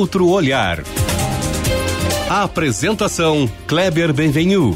outro 0.00 0.28
olhar. 0.28 0.82
A 2.30 2.44
apresentação 2.44 3.46
Kleber 3.66 4.14
Benvenu. 4.14 4.74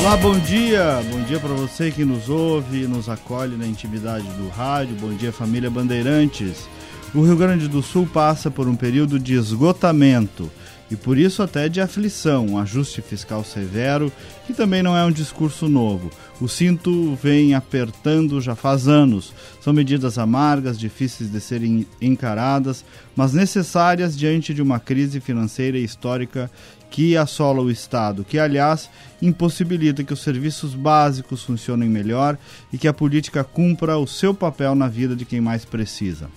Olá, 0.00 0.16
bom 0.16 0.38
dia. 0.38 1.02
Bom 1.10 1.20
dia 1.24 1.38
para 1.38 1.52
você 1.52 1.90
que 1.90 2.06
nos 2.06 2.30
ouve, 2.30 2.86
nos 2.86 3.10
acolhe 3.10 3.54
na 3.54 3.66
intimidade 3.66 4.26
do 4.28 4.48
rádio. 4.48 4.96
Bom 4.98 5.12
dia, 5.12 5.30
família 5.30 5.68
Bandeirantes. 5.68 6.66
O 7.14 7.20
Rio 7.20 7.36
Grande 7.36 7.68
do 7.68 7.82
Sul 7.82 8.08
passa 8.10 8.50
por 8.50 8.66
um 8.66 8.74
período 8.74 9.18
de 9.18 9.34
esgotamento 9.34 10.50
e 10.90 10.96
por 10.96 11.16
isso 11.16 11.40
até 11.42 11.68
de 11.68 11.80
aflição, 11.80 12.46
um 12.46 12.58
ajuste 12.58 13.00
fiscal 13.00 13.44
severo, 13.44 14.12
que 14.44 14.52
também 14.52 14.82
não 14.82 14.96
é 14.96 15.04
um 15.04 15.12
discurso 15.12 15.68
novo. 15.68 16.10
O 16.40 16.48
cinto 16.48 17.14
vem 17.22 17.54
apertando 17.54 18.40
já 18.40 18.56
faz 18.56 18.88
anos. 18.88 19.32
São 19.60 19.72
medidas 19.72 20.18
amargas, 20.18 20.76
difíceis 20.76 21.30
de 21.30 21.40
serem 21.40 21.86
encaradas, 22.00 22.84
mas 23.14 23.32
necessárias 23.32 24.18
diante 24.18 24.52
de 24.52 24.60
uma 24.60 24.80
crise 24.80 25.20
financeira 25.20 25.78
e 25.78 25.84
histórica 25.84 26.50
que 26.90 27.16
assola 27.16 27.62
o 27.62 27.70
Estado, 27.70 28.24
que, 28.24 28.36
aliás, 28.36 28.90
impossibilita 29.22 30.02
que 30.02 30.12
os 30.12 30.22
serviços 30.22 30.74
básicos 30.74 31.44
funcionem 31.44 31.88
melhor 31.88 32.36
e 32.72 32.78
que 32.78 32.88
a 32.88 32.92
política 32.92 33.44
cumpra 33.44 33.96
o 33.96 34.08
seu 34.08 34.34
papel 34.34 34.74
na 34.74 34.88
vida 34.88 35.14
de 35.14 35.24
quem 35.24 35.40
mais 35.40 35.64
precisa 35.64 36.28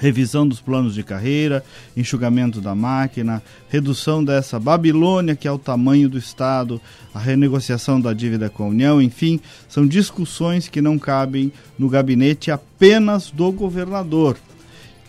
revisão 0.00 0.48
dos 0.48 0.60
planos 0.60 0.94
de 0.94 1.02
carreira, 1.02 1.62
enxugamento 1.94 2.58
da 2.60 2.74
máquina, 2.74 3.42
redução 3.68 4.24
dessa 4.24 4.58
Babilônia 4.58 5.36
que 5.36 5.46
é 5.46 5.52
o 5.52 5.58
tamanho 5.58 6.08
do 6.08 6.16
Estado, 6.16 6.80
a 7.14 7.18
renegociação 7.18 8.00
da 8.00 8.14
dívida 8.14 8.48
com 8.48 8.64
a 8.64 8.68
União, 8.68 9.00
enfim, 9.00 9.38
são 9.68 9.86
discussões 9.86 10.68
que 10.68 10.80
não 10.80 10.98
cabem 10.98 11.52
no 11.78 11.88
gabinete 11.88 12.50
apenas 12.50 13.30
do 13.30 13.52
governador. 13.52 14.38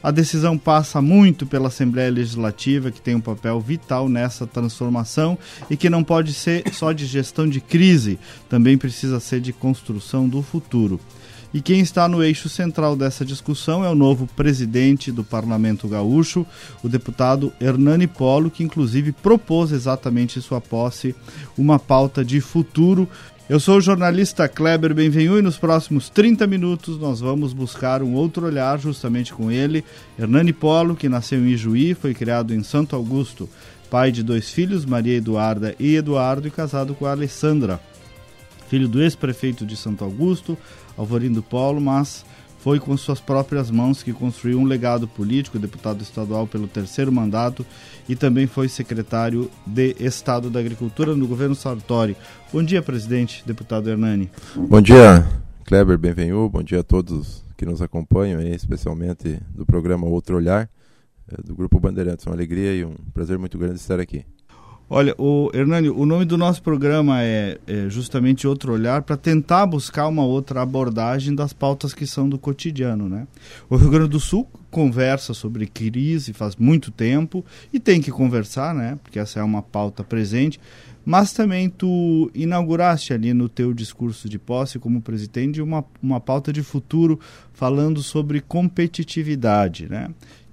A 0.03 0.09
decisão 0.09 0.57
passa 0.57 0.99
muito 0.99 1.45
pela 1.45 1.67
Assembleia 1.67 2.11
Legislativa, 2.11 2.89
que 2.89 2.99
tem 2.99 3.15
um 3.15 3.21
papel 3.21 3.61
vital 3.61 4.09
nessa 4.09 4.47
transformação 4.47 5.37
e 5.69 5.77
que 5.77 5.91
não 5.91 6.03
pode 6.03 6.33
ser 6.33 6.63
só 6.73 6.91
de 6.91 7.05
gestão 7.05 7.47
de 7.47 7.61
crise, 7.61 8.19
também 8.49 8.77
precisa 8.77 9.19
ser 9.19 9.39
de 9.39 9.53
construção 9.53 10.27
do 10.27 10.41
futuro. 10.41 10.99
E 11.53 11.61
quem 11.61 11.81
está 11.81 12.07
no 12.07 12.23
eixo 12.23 12.47
central 12.47 12.95
dessa 12.95 13.25
discussão 13.25 13.83
é 13.83 13.89
o 13.89 13.95
novo 13.95 14.25
presidente 14.25 15.11
do 15.11 15.21
Parlamento 15.21 15.85
Gaúcho, 15.85 16.45
o 16.81 16.87
deputado 16.87 17.51
Hernani 17.59 18.07
Polo, 18.07 18.49
que 18.49 18.63
inclusive 18.63 19.11
propôs 19.11 19.73
exatamente 19.73 20.39
em 20.39 20.41
sua 20.41 20.61
posse 20.61 21.13
uma 21.57 21.77
pauta 21.77 22.23
de 22.23 22.39
futuro. 22.39 23.07
Eu 23.49 23.59
sou 23.59 23.79
o 23.79 23.81
jornalista 23.81 24.47
Kleber 24.47 24.93
Benvenu 24.93 25.37
e 25.37 25.41
nos 25.41 25.57
próximos 25.57 26.09
30 26.09 26.47
minutos 26.47 26.97
nós 26.97 27.19
vamos 27.19 27.51
buscar 27.51 28.01
um 28.01 28.13
outro 28.13 28.45
olhar 28.45 28.79
justamente 28.79 29.33
com 29.33 29.51
ele, 29.51 29.83
Hernani 30.17 30.53
Polo, 30.53 30.95
que 30.95 31.09
nasceu 31.09 31.39
em 31.45 31.49
Ijuí, 31.49 31.93
foi 31.93 32.13
criado 32.13 32.53
em 32.53 32.63
Santo 32.63 32.95
Augusto, 32.95 33.49
pai 33.89 34.09
de 34.09 34.23
dois 34.23 34.49
filhos, 34.49 34.85
Maria 34.85 35.17
Eduarda 35.17 35.75
e 35.77 35.97
Eduardo, 35.97 36.47
e 36.47 36.51
casado 36.51 36.95
com 36.95 37.05
a 37.05 37.11
Alessandra 37.11 37.81
filho 38.71 38.87
do 38.87 39.03
ex-prefeito 39.03 39.65
de 39.65 39.75
Santo 39.75 40.01
Augusto, 40.01 40.57
Alvarindo 41.01 41.41
Polo, 41.41 41.81
mas 41.81 42.23
foi 42.59 42.79
com 42.79 42.95
suas 42.95 43.19
próprias 43.19 43.71
mãos 43.71 44.03
que 44.03 44.13
construiu 44.13 44.59
um 44.59 44.65
legado 44.65 45.07
político, 45.07 45.57
deputado 45.57 46.03
estadual 46.03 46.45
pelo 46.45 46.67
terceiro 46.67 47.11
mandato 47.11 47.65
e 48.07 48.15
também 48.15 48.45
foi 48.45 48.69
secretário 48.69 49.49
de 49.65 49.95
Estado 49.99 50.47
da 50.47 50.59
Agricultura 50.59 51.15
no 51.15 51.27
governo 51.27 51.55
Sartori. 51.55 52.15
Bom 52.53 52.61
dia, 52.61 52.83
presidente, 52.83 53.43
deputado 53.47 53.89
Hernani. 53.89 54.29
Bom 54.55 54.79
dia, 54.79 55.27
Kleber, 55.65 55.97
bem-vindo. 55.97 56.47
Bom 56.49 56.61
dia 56.61 56.81
a 56.81 56.83
todos 56.83 57.43
que 57.57 57.65
nos 57.65 57.81
acompanham, 57.81 58.39
especialmente 58.41 59.39
do 59.49 59.65
programa 59.65 60.05
Outro 60.05 60.35
Olhar, 60.37 60.69
eh, 61.31 61.41
do 61.43 61.55
Grupo 61.55 61.79
Bandeirantes. 61.79 62.27
Uma 62.27 62.35
alegria 62.35 62.75
e 62.75 62.85
um 62.85 62.93
prazer 63.11 63.39
muito 63.39 63.57
grande 63.57 63.77
estar 63.77 63.99
aqui. 63.99 64.23
Olha, 64.93 65.15
o 65.17 65.49
Hernani, 65.53 65.89
o 65.89 66.05
nome 66.05 66.25
do 66.25 66.37
nosso 66.37 66.61
programa 66.61 67.23
é, 67.23 67.57
é 67.65 67.87
justamente 67.87 68.45
Outro 68.45 68.73
Olhar 68.73 69.03
para 69.03 69.15
tentar 69.15 69.65
buscar 69.65 70.05
uma 70.05 70.25
outra 70.25 70.61
abordagem 70.61 71.33
das 71.33 71.53
pautas 71.53 71.93
que 71.93 72.05
são 72.05 72.27
do 72.27 72.37
cotidiano, 72.37 73.07
né? 73.07 73.25
O 73.69 73.77
Rio 73.77 73.89
Grande 73.89 74.09
do 74.09 74.19
Sul 74.19 74.45
conversa 74.69 75.33
sobre 75.33 75.65
crise 75.65 76.33
faz 76.33 76.57
muito 76.57 76.91
tempo 76.91 77.45
e 77.71 77.79
tem 77.79 78.01
que 78.01 78.11
conversar, 78.11 78.75
né? 78.75 78.99
Porque 79.01 79.17
essa 79.17 79.39
é 79.39 79.43
uma 79.43 79.61
pauta 79.61 80.03
presente. 80.03 80.59
Mas 81.05 81.31
também 81.31 81.69
tu 81.69 82.29
inauguraste 82.35 83.13
ali 83.13 83.33
no 83.33 83.47
teu 83.47 83.73
discurso 83.73 84.27
de 84.27 84.37
posse 84.37 84.77
como 84.77 85.01
presidente 85.01 85.61
uma, 85.61 85.85
uma 86.03 86.19
pauta 86.19 86.51
de 86.51 86.61
futuro 86.61 87.17
falando 87.53 88.03
sobre 88.03 88.41
competitividade, 88.41 89.87
né? 89.89 90.09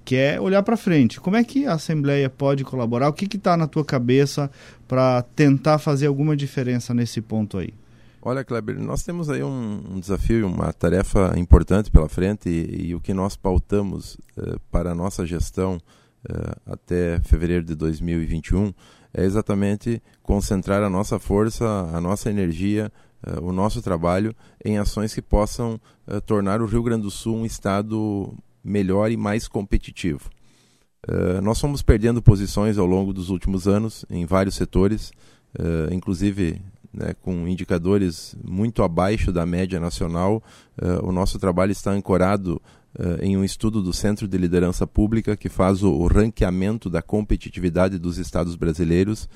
Que 0.08 0.16
é 0.16 0.40
olhar 0.40 0.62
para 0.62 0.74
frente. 0.74 1.20
Como 1.20 1.36
é 1.36 1.44
que 1.44 1.66
a 1.66 1.74
Assembleia 1.74 2.30
pode 2.30 2.64
colaborar? 2.64 3.10
O 3.10 3.12
que 3.12 3.36
está 3.36 3.58
na 3.58 3.66
tua 3.66 3.84
cabeça 3.84 4.50
para 4.88 5.20
tentar 5.36 5.76
fazer 5.78 6.06
alguma 6.06 6.34
diferença 6.34 6.94
nesse 6.94 7.20
ponto 7.20 7.58
aí? 7.58 7.74
Olha, 8.22 8.42
Kleber, 8.42 8.80
nós 8.80 9.02
temos 9.02 9.28
aí 9.28 9.42
um, 9.42 9.82
um 9.86 10.00
desafio, 10.00 10.46
uma 10.46 10.72
tarefa 10.72 11.34
importante 11.36 11.90
pela 11.90 12.08
frente 12.08 12.48
e, 12.48 12.86
e 12.86 12.94
o 12.94 13.00
que 13.02 13.12
nós 13.12 13.36
pautamos 13.36 14.14
uh, 14.38 14.58
para 14.70 14.92
a 14.92 14.94
nossa 14.94 15.26
gestão 15.26 15.76
uh, 15.76 16.72
até 16.72 17.20
fevereiro 17.20 17.66
de 17.66 17.74
2021 17.74 18.72
é 19.12 19.24
exatamente 19.24 20.02
concentrar 20.22 20.82
a 20.82 20.88
nossa 20.88 21.18
força, 21.18 21.66
a 21.92 22.00
nossa 22.00 22.30
energia, 22.30 22.90
uh, 23.26 23.44
o 23.44 23.52
nosso 23.52 23.82
trabalho 23.82 24.34
em 24.64 24.78
ações 24.78 25.12
que 25.12 25.20
possam 25.20 25.78
tornar 26.24 26.62
o 26.62 26.66
Rio 26.66 26.82
Grande 26.82 27.02
do 27.02 27.10
Sul 27.10 27.36
um 27.36 27.44
estado 27.44 28.34
melhor 28.64 29.10
e 29.10 29.16
mais 29.16 29.48
competitivo. 29.48 30.30
Uh, 31.06 31.40
nós 31.40 31.60
fomos 31.60 31.80
perdendo 31.80 32.20
posições 32.20 32.76
ao 32.76 32.86
longo 32.86 33.12
dos 33.12 33.30
últimos 33.30 33.68
anos 33.68 34.04
em 34.10 34.26
vários 34.26 34.56
setores, 34.56 35.10
uh, 35.58 35.92
inclusive 35.92 36.60
né, 36.92 37.14
com 37.22 37.46
indicadores 37.46 38.36
muito 38.44 38.82
abaixo 38.82 39.32
da 39.32 39.46
média 39.46 39.78
nacional. 39.78 40.42
Uh, 40.80 41.06
o 41.06 41.12
nosso 41.12 41.38
trabalho 41.38 41.72
está 41.72 41.90
ancorado 41.90 42.60
em 43.20 43.36
um 43.36 43.44
estudo 43.44 43.80
do 43.80 43.92
Centro 43.92 44.26
de 44.26 44.36
Liderança 44.36 44.86
Pública 44.86 45.36
que 45.36 45.48
faz 45.48 45.84
o, 45.84 45.92
o 45.92 46.08
ranqueamento 46.08 46.90
da 46.90 47.00
competitividade 47.00 47.96
dos 47.96 48.18
estados 48.18 48.56
brasileiros, 48.56 49.28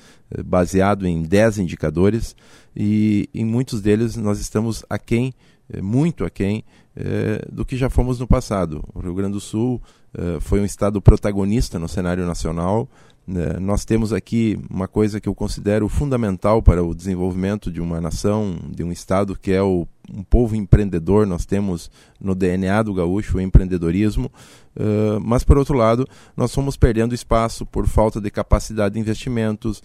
baseado 0.43 1.07
em 1.07 1.21
10 1.21 1.59
indicadores, 1.59 2.35
e 2.75 3.29
em 3.33 3.45
muitos 3.45 3.79
deles 3.79 4.17
nós 4.17 4.39
estamos 4.39 4.83
aquém, 4.89 5.33
muito 5.81 6.25
aquém 6.25 6.65
é, 6.95 7.45
do 7.51 7.65
que 7.65 7.75
já 7.75 7.89
fomos 7.89 8.19
no 8.19 8.27
passado. 8.27 8.83
O 8.93 8.99
Rio 8.99 9.13
Grande 9.13 9.33
do 9.33 9.39
Sul 9.39 9.81
é, 10.13 10.39
foi 10.39 10.59
um 10.59 10.65
estado 10.65 11.01
protagonista 11.01 11.79
no 11.79 11.87
cenário 11.87 12.25
nacional. 12.25 12.87
É, 13.27 13.59
nós 13.59 13.85
temos 13.85 14.11
aqui 14.11 14.59
uma 14.69 14.87
coisa 14.87 15.19
que 15.19 15.29
eu 15.29 15.33
considero 15.33 15.87
fundamental 15.87 16.61
para 16.61 16.83
o 16.83 16.93
desenvolvimento 16.93 17.71
de 17.71 17.81
uma 17.81 18.01
nação, 18.01 18.57
de 18.69 18.83
um 18.83 18.91
estado, 18.91 19.35
que 19.35 19.51
é 19.51 19.61
o, 19.61 19.87
um 20.11 20.23
povo 20.23 20.55
empreendedor. 20.55 21.25
Nós 21.25 21.45
temos 21.45 21.89
no 22.19 22.35
DNA 22.35 22.83
do 22.83 22.93
gaúcho 22.93 23.37
o 23.37 23.41
empreendedorismo, 23.41 24.29
uh, 24.75 25.19
mas 25.21 25.43
por 25.43 25.57
outro 25.57 25.77
lado, 25.77 26.05
nós 26.35 26.53
fomos 26.53 26.75
perdendo 26.75 27.15
espaço 27.15 27.65
por 27.65 27.87
falta 27.87 28.19
de 28.19 28.29
capacidade 28.29 28.95
de 28.95 28.99
investimentos. 28.99 29.81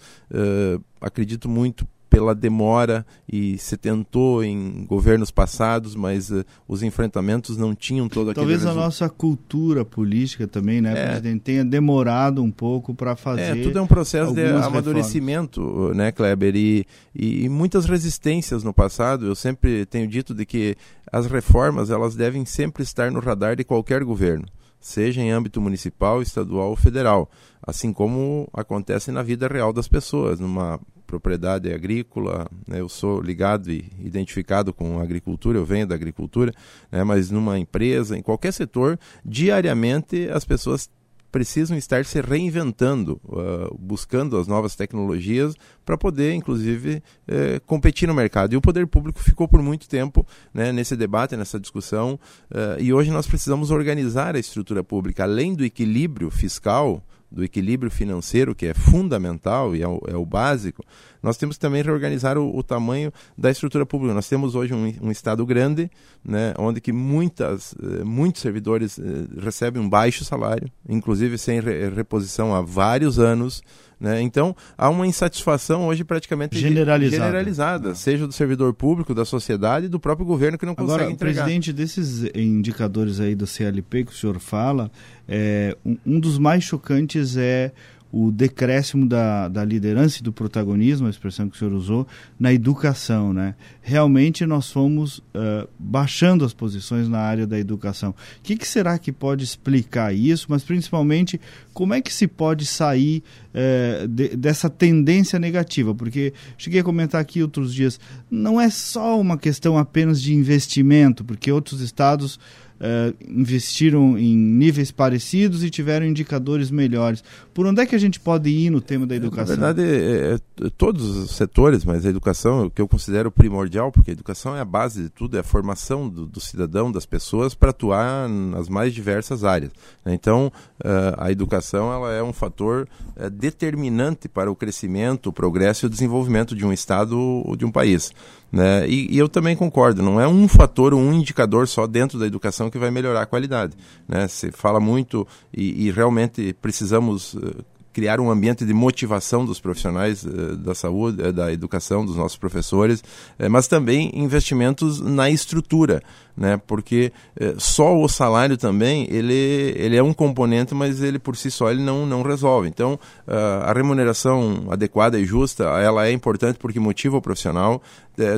Acredito 1.01 1.47
muito 1.47 1.87
pela 2.09 2.33
demora 2.33 3.05
e 3.31 3.57
se 3.57 3.77
tentou 3.77 4.43
em 4.43 4.85
governos 4.85 5.29
passados, 5.29 5.95
mas 5.95 6.31
uh, 6.31 6.43
os 6.67 6.81
enfrentamentos 6.81 7.55
não 7.55 7.75
tinham 7.75 8.09
todo 8.09 8.31
aquele 8.31 8.45
Talvez 8.45 8.65
a 8.65 8.73
nossa 8.73 9.07
cultura 9.07 9.85
política 9.85 10.47
também, 10.47 10.81
né, 10.81 10.91
é. 10.97 11.05
presidente, 11.07 11.41
tenha 11.41 11.63
demorado 11.63 12.41
um 12.41 12.51
pouco 12.51 12.95
para 12.95 13.15
fazer. 13.15 13.59
É, 13.59 13.63
tudo 13.63 13.77
é 13.77 13.81
um 13.81 13.87
processo 13.87 14.33
de 14.33 14.45
amadurecimento, 14.45 15.61
reformas. 15.61 15.97
né, 15.97 16.11
Kleber, 16.11 16.55
e, 16.55 16.85
e, 17.13 17.45
e 17.45 17.49
muitas 17.49 17.85
resistências 17.85 18.63
no 18.63 18.73
passado. 18.73 19.27
Eu 19.27 19.35
sempre 19.35 19.85
tenho 19.85 20.07
dito 20.07 20.33
de 20.33 20.45
que 20.45 20.75
as 21.11 21.27
reformas 21.27 21.91
elas 21.91 22.15
devem 22.15 22.45
sempre 22.45 22.83
estar 22.83 23.11
no 23.11 23.19
radar 23.19 23.55
de 23.55 23.63
qualquer 23.63 24.03
governo 24.03 24.45
seja 24.81 25.21
em 25.21 25.29
âmbito 25.29 25.59
municipal, 25.59 26.21
estadual 26.21 26.69
ou 26.69 26.75
federal, 26.75 27.29
assim 27.61 27.91
como 27.91 28.47
acontece 28.53 29.11
na 29.11 29.21
vida 29.21 29.45
real 29.45 29.73
das 29.73 29.89
pessoas, 29.89 30.39
numa 30.39 30.79
propriedade 31.09 31.73
agrícola, 31.73 32.47
né, 32.67 32.79
eu 32.79 32.87
sou 32.87 33.19
ligado 33.19 33.71
e 33.71 33.83
identificado 33.99 34.71
com 34.71 34.99
a 34.99 35.03
agricultura, 35.03 35.57
eu 35.57 35.65
venho 35.65 35.87
da 35.87 35.95
agricultura, 35.95 36.53
né, 36.91 37.03
mas 37.03 37.31
numa 37.31 37.57
empresa, 37.57 38.15
em 38.15 38.21
qualquer 38.21 38.53
setor, 38.53 38.99
diariamente 39.25 40.29
as 40.29 40.45
pessoas 40.45 40.87
precisam 41.31 41.77
estar 41.77 42.05
se 42.05 42.21
reinventando, 42.21 43.19
uh, 43.25 43.75
buscando 43.77 44.37
as 44.37 44.47
novas 44.47 44.75
tecnologias 44.75 45.55
para 45.85 45.97
poder, 45.97 46.33
inclusive, 46.33 47.03
uh, 47.27 47.61
competir 47.65 48.07
no 48.07 48.13
mercado. 48.13 48.53
E 48.53 48.57
o 48.57 48.61
poder 48.61 48.87
público 48.87 49.19
ficou 49.19 49.47
por 49.47 49.61
muito 49.61 49.87
tempo 49.87 50.25
né, 50.53 50.71
nesse 50.71 50.95
debate, 50.95 51.37
nessa 51.37 51.59
discussão, 51.59 52.19
uh, 52.49 52.79
e 52.79 52.91
hoje 52.91 53.11
nós 53.11 53.27
precisamos 53.27 53.69
organizar 53.69 54.35
a 54.35 54.39
estrutura 54.39 54.83
pública, 54.83 55.23
além 55.23 55.53
do 55.53 55.63
equilíbrio 55.63 56.31
fiscal 56.31 57.03
do 57.31 57.43
equilíbrio 57.43 57.91
financeiro, 57.91 58.55
que 58.55 58.65
é 58.65 58.73
fundamental 58.73 59.75
e 59.75 59.81
é 59.81 59.87
o, 59.87 60.01
é 60.07 60.15
o 60.15 60.25
básico, 60.25 60.83
nós 61.21 61.37
temos 61.37 61.57
que 61.57 61.61
também 61.61 61.83
reorganizar 61.83 62.37
o, 62.37 62.55
o 62.55 62.63
tamanho 62.63 63.11
da 63.37 63.51
estrutura 63.51 63.85
pública. 63.85 64.13
Nós 64.13 64.27
temos 64.27 64.55
hoje 64.55 64.73
um, 64.73 64.93
um 65.01 65.11
Estado 65.11 65.45
grande, 65.45 65.89
né, 66.23 66.53
onde 66.57 66.79
que 66.81 66.91
muitas, 66.91 67.75
eh, 67.81 68.03
muitos 68.03 68.41
servidores 68.41 68.99
eh, 68.99 69.03
recebem 69.39 69.81
um 69.81 69.89
baixo 69.89 70.23
salário, 70.23 70.69
inclusive 70.87 71.37
sem 71.37 71.59
re, 71.59 71.89
reposição 71.89 72.53
há 72.53 72.61
vários 72.61 73.19
anos. 73.19 73.61
Né? 73.99 74.21
Então, 74.21 74.55
há 74.77 74.89
uma 74.89 75.05
insatisfação 75.05 75.87
hoje 75.87 76.05
praticamente 76.05 76.57
generalizada, 76.57 77.25
generalizada 77.25 77.95
seja 77.95 78.25
do 78.25 78.31
servidor 78.31 78.73
público, 78.73 79.13
da 79.13 79.25
sociedade 79.25 79.87
e 79.87 79.89
do 79.89 79.99
próprio 79.99 80.25
governo 80.25 80.57
que 80.57 80.65
não 80.65 80.71
Agora, 80.71 80.99
consegue 80.99 81.11
entregar. 81.11 81.43
presidente, 81.43 81.73
desses 81.73 82.23
indicadores 82.33 83.19
aí 83.19 83.35
do 83.35 83.45
CLP 83.45 84.05
que 84.05 84.11
o 84.13 84.15
senhor 84.15 84.39
fala, 84.39 84.89
é, 85.27 85.75
um, 85.85 85.97
um 86.05 86.19
dos 86.19 86.37
mais 86.37 86.63
chocantes 86.63 87.35
é 87.35 87.73
o 88.11 88.31
decréscimo 88.31 89.07
da, 89.07 89.47
da 89.47 89.63
liderança 89.63 90.19
e 90.19 90.23
do 90.23 90.33
protagonismo, 90.33 91.07
a 91.07 91.09
expressão 91.09 91.47
que 91.47 91.55
o 91.55 91.59
senhor 91.59 91.73
usou, 91.73 92.07
na 92.39 92.51
educação. 92.51 93.31
Né? 93.33 93.53
Realmente 93.81 94.45
nós 94.45 94.71
fomos 94.71 95.19
uh, 95.19 95.67
baixando 95.77 96.43
as 96.43 96.53
posições 96.53 97.07
na 97.07 97.19
área 97.19 97.45
da 97.45 97.59
educação. 97.59 98.09
O 98.09 98.15
que, 98.41 98.55
que, 98.55 98.67
será 98.67 98.97
que 98.97 99.11
pode 99.11 99.43
explicar 99.43 100.13
isso, 100.13 100.47
mas 100.49 100.63
principalmente 100.63 101.39
como 101.73 101.93
é 101.93 102.01
que 102.01 102.13
se 102.13 102.27
pode 102.27 102.65
sair 102.65 103.23
uh, 103.53 104.07
de, 104.07 104.35
dessa 104.35 104.69
tendência 104.69 105.37
negativa? 105.37 105.93
Porque 105.93 106.33
cheguei 106.57 106.81
a 106.81 106.83
comentar 106.83 107.21
aqui 107.21 107.43
outros 107.43 107.73
dias, 107.73 107.99
não 108.29 108.59
é 108.59 108.69
só 108.71 109.19
uma 109.19 109.37
questão 109.37 109.77
apenas 109.77 110.19
de 110.19 110.33
investimento, 110.33 111.23
porque 111.23 111.51
outros 111.51 111.81
estados 111.81 112.39
uh, 112.79 113.15
investiram 113.27 114.17
em 114.17 114.35
níveis 114.35 114.91
parecidos 114.91 115.63
e 115.63 115.69
tiveram 115.69 116.05
indicadores 116.05 116.71
melhores. 116.71 117.23
Por 117.53 117.65
onde 117.65 117.81
é 117.81 117.85
que 117.85 117.95
a 117.95 117.99
gente 117.99 118.19
pode 118.19 118.49
ir 118.49 118.69
no 118.69 118.81
tema 118.81 119.05
da 119.05 119.15
educação? 119.15 119.55
Na 119.57 119.73
verdade, 119.73 119.87
é, 119.87 120.35
é, 120.35 120.69
todos 120.77 121.05
os 121.05 121.31
setores, 121.31 121.83
mas 121.83 122.05
a 122.05 122.09
educação 122.09 122.61
é 122.61 122.65
o 122.65 122.71
que 122.71 122.81
eu 122.81 122.87
considero 122.87 123.31
primordial, 123.31 123.91
porque 123.91 124.11
a 124.11 124.13
educação 124.13 124.55
é 124.55 124.61
a 124.61 124.65
base 124.65 125.03
de 125.03 125.09
tudo, 125.09 125.37
é 125.37 125.41
a 125.41 125.43
formação 125.43 126.07
do, 126.07 126.25
do 126.25 126.39
cidadão, 126.39 126.91
das 126.91 127.05
pessoas, 127.05 127.53
para 127.53 127.71
atuar 127.71 128.29
nas 128.29 128.69
mais 128.69 128.93
diversas 128.93 129.43
áreas. 129.43 129.71
Né? 130.05 130.13
Então, 130.13 130.51
uh, 130.79 131.15
a 131.17 131.31
educação 131.31 131.91
ela 131.91 132.13
é 132.13 132.23
um 132.23 132.33
fator 132.33 132.87
uh, 133.17 133.29
determinante 133.29 134.29
para 134.29 134.49
o 134.49 134.55
crescimento, 134.55 135.29
o 135.29 135.33
progresso 135.33 135.85
e 135.85 135.87
o 135.87 135.89
desenvolvimento 135.89 136.55
de 136.55 136.65
um 136.65 136.71
Estado 136.71 137.19
ou 137.19 137.55
de 137.55 137.65
um 137.65 137.71
país. 137.71 138.11
Né? 138.51 138.87
E, 138.87 139.15
e, 139.15 139.17
eu 139.17 139.29
também 139.29 139.55
concordo, 139.55 140.01
não 140.01 140.19
é 140.19 140.27
um 140.27 140.47
fator, 140.47 140.93
um 140.93 141.13
indicador 141.13 141.67
só 141.67 141.85
dentro 141.85 142.17
da 142.17 142.25
educação 142.25 142.69
que 142.69 142.79
vai 142.79 142.89
melhorar 142.89 143.21
a 143.21 143.25
qualidade. 143.25 143.73
Né? 144.07 144.27
Se 144.27 144.51
fala 144.51 144.79
muito 144.79 145.27
e, 145.53 145.87
e 145.87 145.91
realmente 145.91 146.53
precisamos 146.59 147.35
uh, 147.35 147.63
criar 147.93 148.19
um 148.19 148.29
ambiente 148.29 148.65
de 148.65 148.73
motivação 148.73 149.45
dos 149.45 149.59
profissionais 149.59 150.23
uh, 150.23 150.55
da 150.57 150.75
saúde, 150.75 151.21
uh, 151.21 151.33
da 151.33 151.51
educação, 151.51 152.05
dos 152.05 152.15
nossos 152.15 152.37
professores, 152.37 153.03
mas 153.49 153.67
também 153.67 154.11
investimentos 154.13 154.99
na 155.01 155.29
estrutura 155.29 156.01
né? 156.39 156.59
Porque 156.65 157.11
só 157.57 157.97
o 157.99 158.07
salário 158.07 158.55
também 158.55 159.05
ele, 159.11 159.73
ele 159.75 159.97
é 159.97 160.01
um 160.01 160.13
componente, 160.13 160.73
mas 160.73 161.01
ele 161.01 161.19
por 161.19 161.35
si 161.35 161.51
só 161.51 161.69
ele 161.69 161.83
não, 161.83 162.05
não 162.05 162.21
resolve. 162.21 162.69
Então 162.69 162.93
uh, 163.27 163.63
a 163.65 163.73
remuneração 163.73 164.67
adequada 164.69 165.19
e 165.19 165.25
justa 165.25 165.65
ela 165.65 166.07
é 166.07 166.13
importante 166.13 166.57
porque 166.57 166.79
motiva 166.79 167.17
o 167.17 167.21
profissional. 167.21 167.83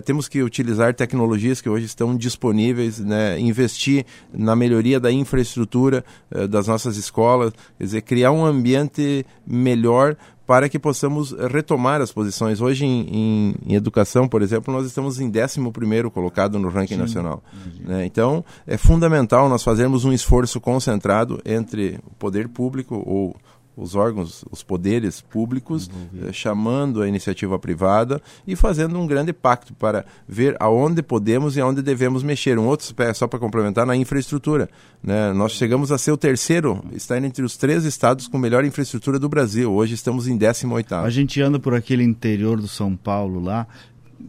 Temos 0.05 0.27
que 0.27 0.43
utilizar 0.43 0.93
tecnologias 0.93 1.59
que 1.59 1.67
hoje 1.67 1.85
estão 1.85 2.15
disponíveis, 2.15 2.99
né? 2.99 3.39
investir 3.39 4.05
na 4.31 4.55
melhoria 4.55 4.99
da 4.99 5.11
infraestrutura 5.11 6.05
das 6.51 6.67
nossas 6.67 6.97
escolas, 6.97 7.51
quer 7.79 7.83
dizer, 7.83 8.01
criar 8.03 8.31
um 8.31 8.45
ambiente 8.45 9.25
melhor 9.51 10.15
para 10.45 10.67
que 10.67 10.77
possamos 10.77 11.31
retomar 11.31 12.01
as 12.01 12.11
posições. 12.11 12.59
Hoje, 12.59 12.85
em, 12.85 13.07
em, 13.09 13.55
em 13.65 13.75
educação, 13.75 14.27
por 14.27 14.41
exemplo, 14.41 14.73
nós 14.73 14.85
estamos 14.85 15.19
em 15.19 15.31
11 15.31 16.09
colocado 16.11 16.59
no 16.59 16.69
ranking 16.69 16.95
Sim. 16.95 16.99
nacional. 16.99 17.43
Né? 17.79 18.05
Então, 18.05 18.43
é 18.67 18.77
fundamental 18.77 19.47
nós 19.47 19.63
fazermos 19.63 20.03
um 20.03 20.11
esforço 20.11 20.59
concentrado 20.59 21.39
entre 21.45 21.99
o 22.05 22.15
poder 22.15 22.49
público 22.49 23.01
ou 23.05 23.35
os 23.81 23.95
órgãos, 23.95 24.45
os 24.51 24.61
poderes 24.61 25.21
públicos, 25.21 25.89
eh, 26.21 26.31
chamando 26.31 27.01
a 27.01 27.07
iniciativa 27.07 27.57
privada 27.57 28.21
e 28.45 28.55
fazendo 28.55 28.97
um 28.99 29.07
grande 29.07 29.33
pacto 29.33 29.73
para 29.73 30.05
ver 30.27 30.55
aonde 30.59 31.01
podemos 31.01 31.57
e 31.57 31.61
aonde 31.61 31.81
devemos 31.81 32.21
mexer. 32.21 32.59
Um 32.59 32.67
outro 32.67 32.85
aspecto, 32.85 33.17
só 33.17 33.27
para 33.27 33.39
complementar, 33.39 33.85
na 33.85 33.95
infraestrutura. 33.95 34.69
Né? 35.03 35.33
Nós 35.33 35.53
chegamos 35.53 35.91
a 35.91 35.97
ser 35.97 36.11
o 36.11 36.17
terceiro, 36.17 36.83
está 36.93 37.17
entre 37.17 37.43
os 37.43 37.57
três 37.57 37.83
estados 37.83 38.27
com 38.27 38.37
melhor 38.37 38.63
infraestrutura 38.63 39.17
do 39.17 39.27
Brasil. 39.27 39.71
Hoje 39.73 39.95
estamos 39.95 40.27
em 40.27 40.37
18 40.37 40.95
A 40.95 41.09
gente 41.09 41.41
anda 41.41 41.59
por 41.59 41.73
aquele 41.73 42.03
interior 42.03 42.61
do 42.61 42.67
São 42.67 42.95
Paulo 42.95 43.41
lá, 43.41 43.67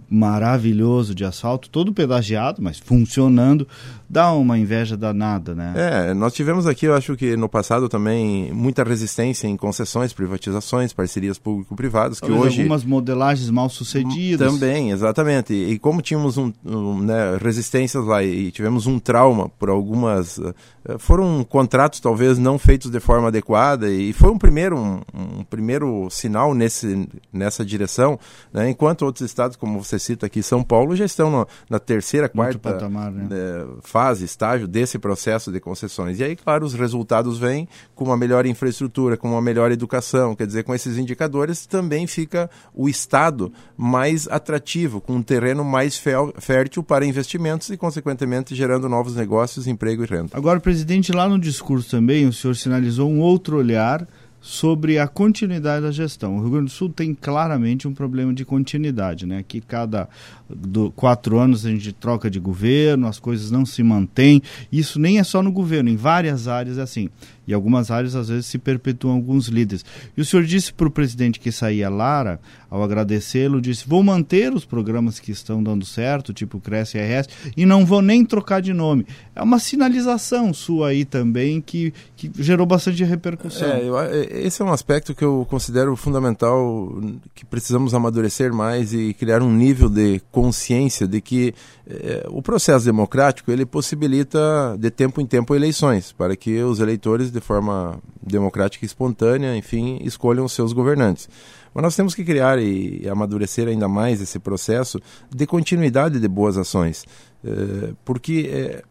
maravilhoso 0.08 1.14
de 1.14 1.24
asfalto, 1.24 1.68
todo 1.68 1.92
pedagiado, 1.92 2.62
mas 2.62 2.78
funcionando 2.78 3.66
dá 4.12 4.30
uma 4.30 4.58
inveja 4.58 4.94
danada, 4.94 5.54
né? 5.54 5.72
É, 5.74 6.12
nós 6.12 6.34
tivemos 6.34 6.66
aqui, 6.66 6.84
eu 6.84 6.94
acho 6.94 7.16
que 7.16 7.34
no 7.34 7.48
passado 7.48 7.88
também, 7.88 8.52
muita 8.52 8.84
resistência 8.84 9.46
em 9.46 9.56
concessões, 9.56 10.12
privatizações, 10.12 10.92
parcerias 10.92 11.38
público-privadas, 11.38 12.20
que 12.20 12.30
hoje... 12.30 12.60
algumas 12.60 12.84
modelagens 12.84 13.48
mal 13.48 13.70
sucedidas. 13.70 14.52
Também, 14.52 14.90
exatamente. 14.90 15.54
E, 15.54 15.78
como 15.78 16.02
tínhamos 16.02 16.36
um, 16.36 16.52
um 16.62 16.98
né, 16.98 17.38
resistências 17.40 18.04
lá 18.04 18.22
e 18.22 18.50
tivemos 18.50 18.86
um 18.86 18.98
trauma 18.98 19.48
por 19.48 19.70
algumas... 19.70 20.38
Eh, 20.38 20.98
foram 20.98 21.42
contratos 21.42 21.98
talvez 21.98 22.36
não 22.36 22.58
feitos 22.58 22.90
de 22.90 23.00
forma 23.00 23.28
adequada 23.28 23.90
e 23.90 24.12
foi 24.12 24.30
um 24.30 24.36
primeiro, 24.36 24.76
um, 24.76 25.00
um 25.14 25.44
primeiro 25.44 26.08
sinal 26.10 26.54
nesse, 26.54 27.08
nessa 27.32 27.64
direção, 27.64 28.18
né? 28.52 28.68
enquanto 28.68 29.06
outros 29.06 29.24
estados, 29.24 29.56
como 29.56 29.81
você 29.82 29.98
cita 29.98 30.26
aqui, 30.26 30.42
São 30.42 30.62
Paulo, 30.62 30.94
já 30.96 31.04
estão 31.04 31.30
no, 31.30 31.46
na 31.68 31.78
terceira, 31.78 32.28
quarta 32.28 32.58
patamar, 32.58 33.10
né? 33.10 33.26
né, 33.28 33.66
fase, 33.82 34.24
estágio 34.24 34.66
desse 34.66 34.98
processo 34.98 35.50
de 35.50 35.60
concessões. 35.60 36.20
E 36.20 36.24
aí, 36.24 36.36
claro, 36.36 36.64
os 36.64 36.74
resultados 36.74 37.38
vêm 37.38 37.68
com 37.94 38.04
uma 38.04 38.16
melhor 38.16 38.46
infraestrutura, 38.46 39.16
com 39.16 39.30
uma 39.30 39.42
melhor 39.42 39.70
educação, 39.70 40.34
quer 40.34 40.46
dizer, 40.46 40.64
com 40.64 40.74
esses 40.74 40.98
indicadores 40.98 41.66
também 41.66 42.06
fica 42.06 42.50
o 42.74 42.88
Estado 42.88 43.52
mais 43.76 44.28
atrativo, 44.28 45.00
com 45.00 45.14
um 45.14 45.22
terreno 45.22 45.64
mais 45.64 46.00
fértil 46.38 46.82
para 46.82 47.04
investimentos 47.04 47.68
e, 47.70 47.76
consequentemente, 47.76 48.54
gerando 48.54 48.88
novos 48.88 49.16
negócios, 49.16 49.66
emprego 49.66 50.04
e 50.04 50.06
renda. 50.06 50.30
Agora, 50.32 50.60
presidente, 50.60 51.12
lá 51.12 51.28
no 51.28 51.38
discurso 51.38 51.90
também, 51.90 52.26
o 52.26 52.32
senhor 52.32 52.54
sinalizou 52.54 53.10
um 53.10 53.20
outro 53.20 53.56
olhar 53.56 54.06
sobre 54.42 54.98
a 54.98 55.06
continuidade 55.06 55.84
da 55.84 55.92
gestão. 55.92 56.36
O 56.36 56.40
Rio 56.40 56.50
Grande 56.50 56.66
do 56.66 56.70
Sul 56.72 56.88
tem 56.88 57.14
claramente 57.14 57.86
um 57.86 57.94
problema 57.94 58.34
de 58.34 58.44
continuidade, 58.44 59.24
né? 59.24 59.44
Que 59.46 59.60
cada 59.60 60.08
do, 60.50 60.90
quatro 60.90 61.38
anos 61.38 61.64
a 61.64 61.70
gente 61.70 61.92
troca 61.92 62.28
de 62.28 62.40
governo, 62.40 63.06
as 63.06 63.20
coisas 63.20 63.52
não 63.52 63.64
se 63.64 63.84
mantêm. 63.84 64.42
Isso 64.70 64.98
nem 64.98 65.20
é 65.20 65.24
só 65.24 65.44
no 65.44 65.52
governo, 65.52 65.88
em 65.88 65.96
várias 65.96 66.48
áreas 66.48 66.76
é 66.76 66.82
assim. 66.82 67.08
E 67.46 67.52
algumas 67.52 67.90
áreas 67.90 68.14
às 68.14 68.28
vezes 68.28 68.46
se 68.46 68.58
perpetuam 68.58 69.14
alguns 69.14 69.46
líderes. 69.48 69.84
E 70.16 70.20
o 70.20 70.24
senhor 70.24 70.44
disse 70.44 70.72
para 70.72 70.86
o 70.86 70.90
presidente 70.90 71.40
que 71.40 71.50
saía 71.50 71.88
Lara, 71.88 72.40
ao 72.70 72.82
agradecê-lo, 72.82 73.60
disse: 73.60 73.84
vou 73.86 74.02
manter 74.02 74.52
os 74.54 74.64
programas 74.64 75.18
que 75.18 75.32
estão 75.32 75.62
dando 75.62 75.84
certo, 75.84 76.32
tipo 76.32 76.60
Cresce 76.60 76.98
RS, 76.98 77.28
e 77.56 77.66
não 77.66 77.84
vou 77.84 78.00
nem 78.00 78.24
trocar 78.24 78.62
de 78.62 78.72
nome. 78.72 79.04
É 79.34 79.42
uma 79.42 79.58
sinalização 79.58 80.54
sua 80.54 80.88
aí 80.88 81.04
também 81.04 81.60
que, 81.60 81.92
que 82.16 82.30
gerou 82.38 82.64
bastante 82.64 83.02
repercussão. 83.02 83.68
É, 83.68 83.88
eu, 83.88 83.98
é, 83.98 84.31
esse 84.32 84.62
é 84.62 84.64
um 84.64 84.72
aspecto 84.72 85.14
que 85.14 85.24
eu 85.24 85.46
considero 85.48 85.94
fundamental, 85.96 86.90
que 87.34 87.44
precisamos 87.44 87.94
amadurecer 87.94 88.52
mais 88.52 88.92
e 88.92 89.12
criar 89.14 89.42
um 89.42 89.52
nível 89.52 89.88
de 89.88 90.20
consciência 90.30 91.06
de 91.06 91.20
que 91.20 91.54
é, 91.86 92.26
o 92.28 92.40
processo 92.40 92.84
democrático 92.84 93.50
ele 93.50 93.66
possibilita 93.66 94.76
de 94.78 94.90
tempo 94.90 95.20
em 95.20 95.26
tempo 95.26 95.54
eleições 95.54 96.12
para 96.12 96.34
que 96.34 96.62
os 96.62 96.80
eleitores 96.80 97.30
de 97.30 97.40
forma 97.40 98.00
democrática 98.22 98.84
e 98.84 98.86
espontânea, 98.86 99.56
enfim, 99.56 99.98
escolham 100.02 100.44
os 100.44 100.52
seus 100.52 100.72
governantes. 100.72 101.28
Mas 101.74 101.82
nós 101.82 101.96
temos 101.96 102.14
que 102.14 102.24
criar 102.24 102.58
e 102.58 103.08
amadurecer 103.08 103.68
ainda 103.68 103.88
mais 103.88 104.20
esse 104.20 104.38
processo 104.38 105.00
de 105.34 105.46
continuidade 105.46 106.20
de 106.20 106.28
boas 106.28 106.56
ações. 106.56 107.04
É, 107.44 107.92
porque 108.04 108.48
é, 108.52 108.82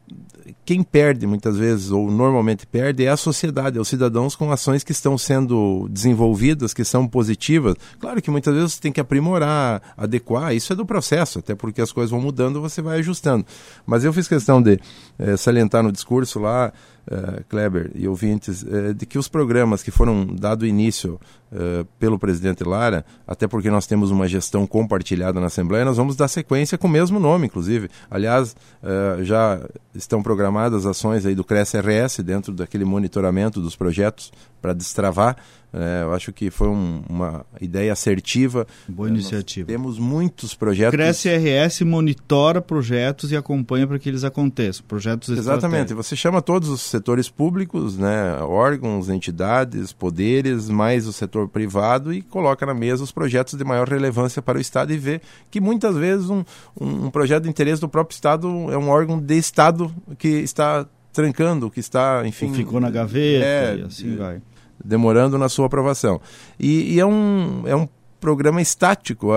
quem 0.63 0.83
perde 0.83 1.25
muitas 1.25 1.57
vezes, 1.57 1.91
ou 1.91 2.11
normalmente 2.11 2.67
perde, 2.67 3.05
é 3.05 3.09
a 3.09 3.17
sociedade, 3.17 3.77
é 3.77 3.81
os 3.81 3.87
cidadãos 3.87 4.35
com 4.35 4.51
ações 4.51 4.83
que 4.83 4.91
estão 4.91 5.17
sendo 5.17 5.87
desenvolvidas, 5.89 6.73
que 6.73 6.83
são 6.83 7.07
positivas. 7.07 7.75
Claro 7.99 8.21
que 8.21 8.29
muitas 8.29 8.53
vezes 8.53 8.73
você 8.73 8.81
tem 8.81 8.91
que 8.91 8.99
aprimorar, 8.99 9.81
adequar, 9.97 10.55
isso 10.55 10.71
é 10.71 10.75
do 10.75 10.85
processo, 10.85 11.39
até 11.39 11.55
porque 11.55 11.81
as 11.81 11.91
coisas 11.91 12.11
vão 12.11 12.21
mudando, 12.21 12.61
você 12.61 12.81
vai 12.81 12.99
ajustando. 12.99 13.45
Mas 13.85 14.03
eu 14.03 14.13
fiz 14.13 14.27
questão 14.27 14.61
de 14.61 14.79
é, 15.17 15.35
salientar 15.35 15.83
no 15.83 15.91
discurso 15.91 16.39
lá, 16.39 16.71
uh, 17.07 17.43
Kleber 17.49 17.91
e 17.95 18.07
ouvintes, 18.07 18.63
uh, 18.63 18.93
de 18.93 19.05
que 19.05 19.17
os 19.17 19.27
programas 19.27 19.81
que 19.83 19.91
foram 19.91 20.25
dado 20.25 20.65
início 20.65 21.19
pelo 21.99 22.17
presidente 22.17 22.63
Lara, 22.63 23.03
até 23.27 23.45
porque 23.45 23.69
nós 23.69 23.85
temos 23.85 24.09
uma 24.09 24.25
gestão 24.25 24.65
compartilhada 24.65 25.37
na 25.37 25.47
Assembleia, 25.47 25.83
nós 25.83 25.97
vamos 25.97 26.15
dar 26.15 26.29
sequência 26.29 26.77
com 26.77 26.87
o 26.87 26.89
mesmo 26.89 27.19
nome, 27.19 27.47
inclusive. 27.47 27.89
Aliás, 28.09 28.55
já 29.23 29.59
estão 29.93 30.23
programadas 30.51 30.85
ações 30.85 31.25
aí 31.25 31.33
do 31.33 31.45
Cresce 31.45 31.77
RS 31.79 32.19
dentro 32.19 32.51
daquele 32.51 32.83
monitoramento 32.83 33.61
dos 33.61 33.75
projetos 33.75 34.33
para 34.61 34.73
destravar 34.73 35.37
É, 35.73 36.03
eu 36.03 36.13
acho 36.13 36.33
que 36.33 36.51
foi 36.51 36.67
um, 36.67 37.01
uma 37.07 37.45
ideia 37.61 37.93
assertiva. 37.93 38.67
Boa 38.87 39.07
é, 39.07 39.11
iniciativa. 39.11 39.67
Temos 39.67 39.97
muitos 39.97 40.53
projetos. 40.53 40.91
Cresce 40.91 41.29
RS 41.29 41.81
monitora 41.81 42.61
projetos 42.61 43.31
e 43.31 43.37
acompanha 43.37 43.87
para 43.87 43.97
que 43.97 44.09
eles 44.09 44.25
aconteçam. 44.25 44.83
Projetos 44.85 45.29
Exatamente. 45.29 45.93
Você 45.93 46.15
chama 46.15 46.41
todos 46.41 46.67
os 46.67 46.81
setores 46.81 47.29
públicos, 47.29 47.97
né, 47.97 48.37
órgãos, 48.41 49.07
entidades, 49.07 49.93
poderes, 49.93 50.67
mais 50.67 51.07
o 51.07 51.13
setor 51.13 51.47
privado 51.47 52.13
e 52.13 52.21
coloca 52.21 52.65
na 52.65 52.73
mesa 52.73 53.03
os 53.03 53.11
projetos 53.11 53.57
de 53.57 53.63
maior 53.63 53.87
relevância 53.87 54.41
para 54.41 54.57
o 54.57 54.61
Estado 54.61 54.91
e 54.91 54.97
vê 54.97 55.21
que 55.49 55.61
muitas 55.61 55.95
vezes 55.95 56.29
um, 56.29 56.43
um 56.79 57.09
projeto 57.09 57.43
de 57.43 57.49
interesse 57.49 57.79
do 57.79 57.87
próprio 57.87 58.13
Estado 58.13 58.47
é 58.71 58.77
um 58.77 58.89
órgão 58.89 59.19
de 59.19 59.37
Estado 59.37 59.93
que 60.17 60.27
está 60.27 60.85
trancando, 61.13 61.69
que 61.69 61.79
está, 61.79 62.23
enfim. 62.25 62.47
Ou 62.47 62.53
ficou 62.53 62.79
na 62.79 62.89
gaveta 62.89 63.45
é, 63.45 63.77
e 63.77 63.81
assim 63.83 64.15
vai 64.17 64.41
demorando 64.83 65.37
na 65.37 65.49
sua 65.49 65.65
aprovação. 65.65 66.19
E, 66.59 66.95
e 66.95 66.99
é, 66.99 67.05
um, 67.05 67.63
é 67.65 67.75
um 67.75 67.87
programa 68.19 68.61
estático. 68.61 69.31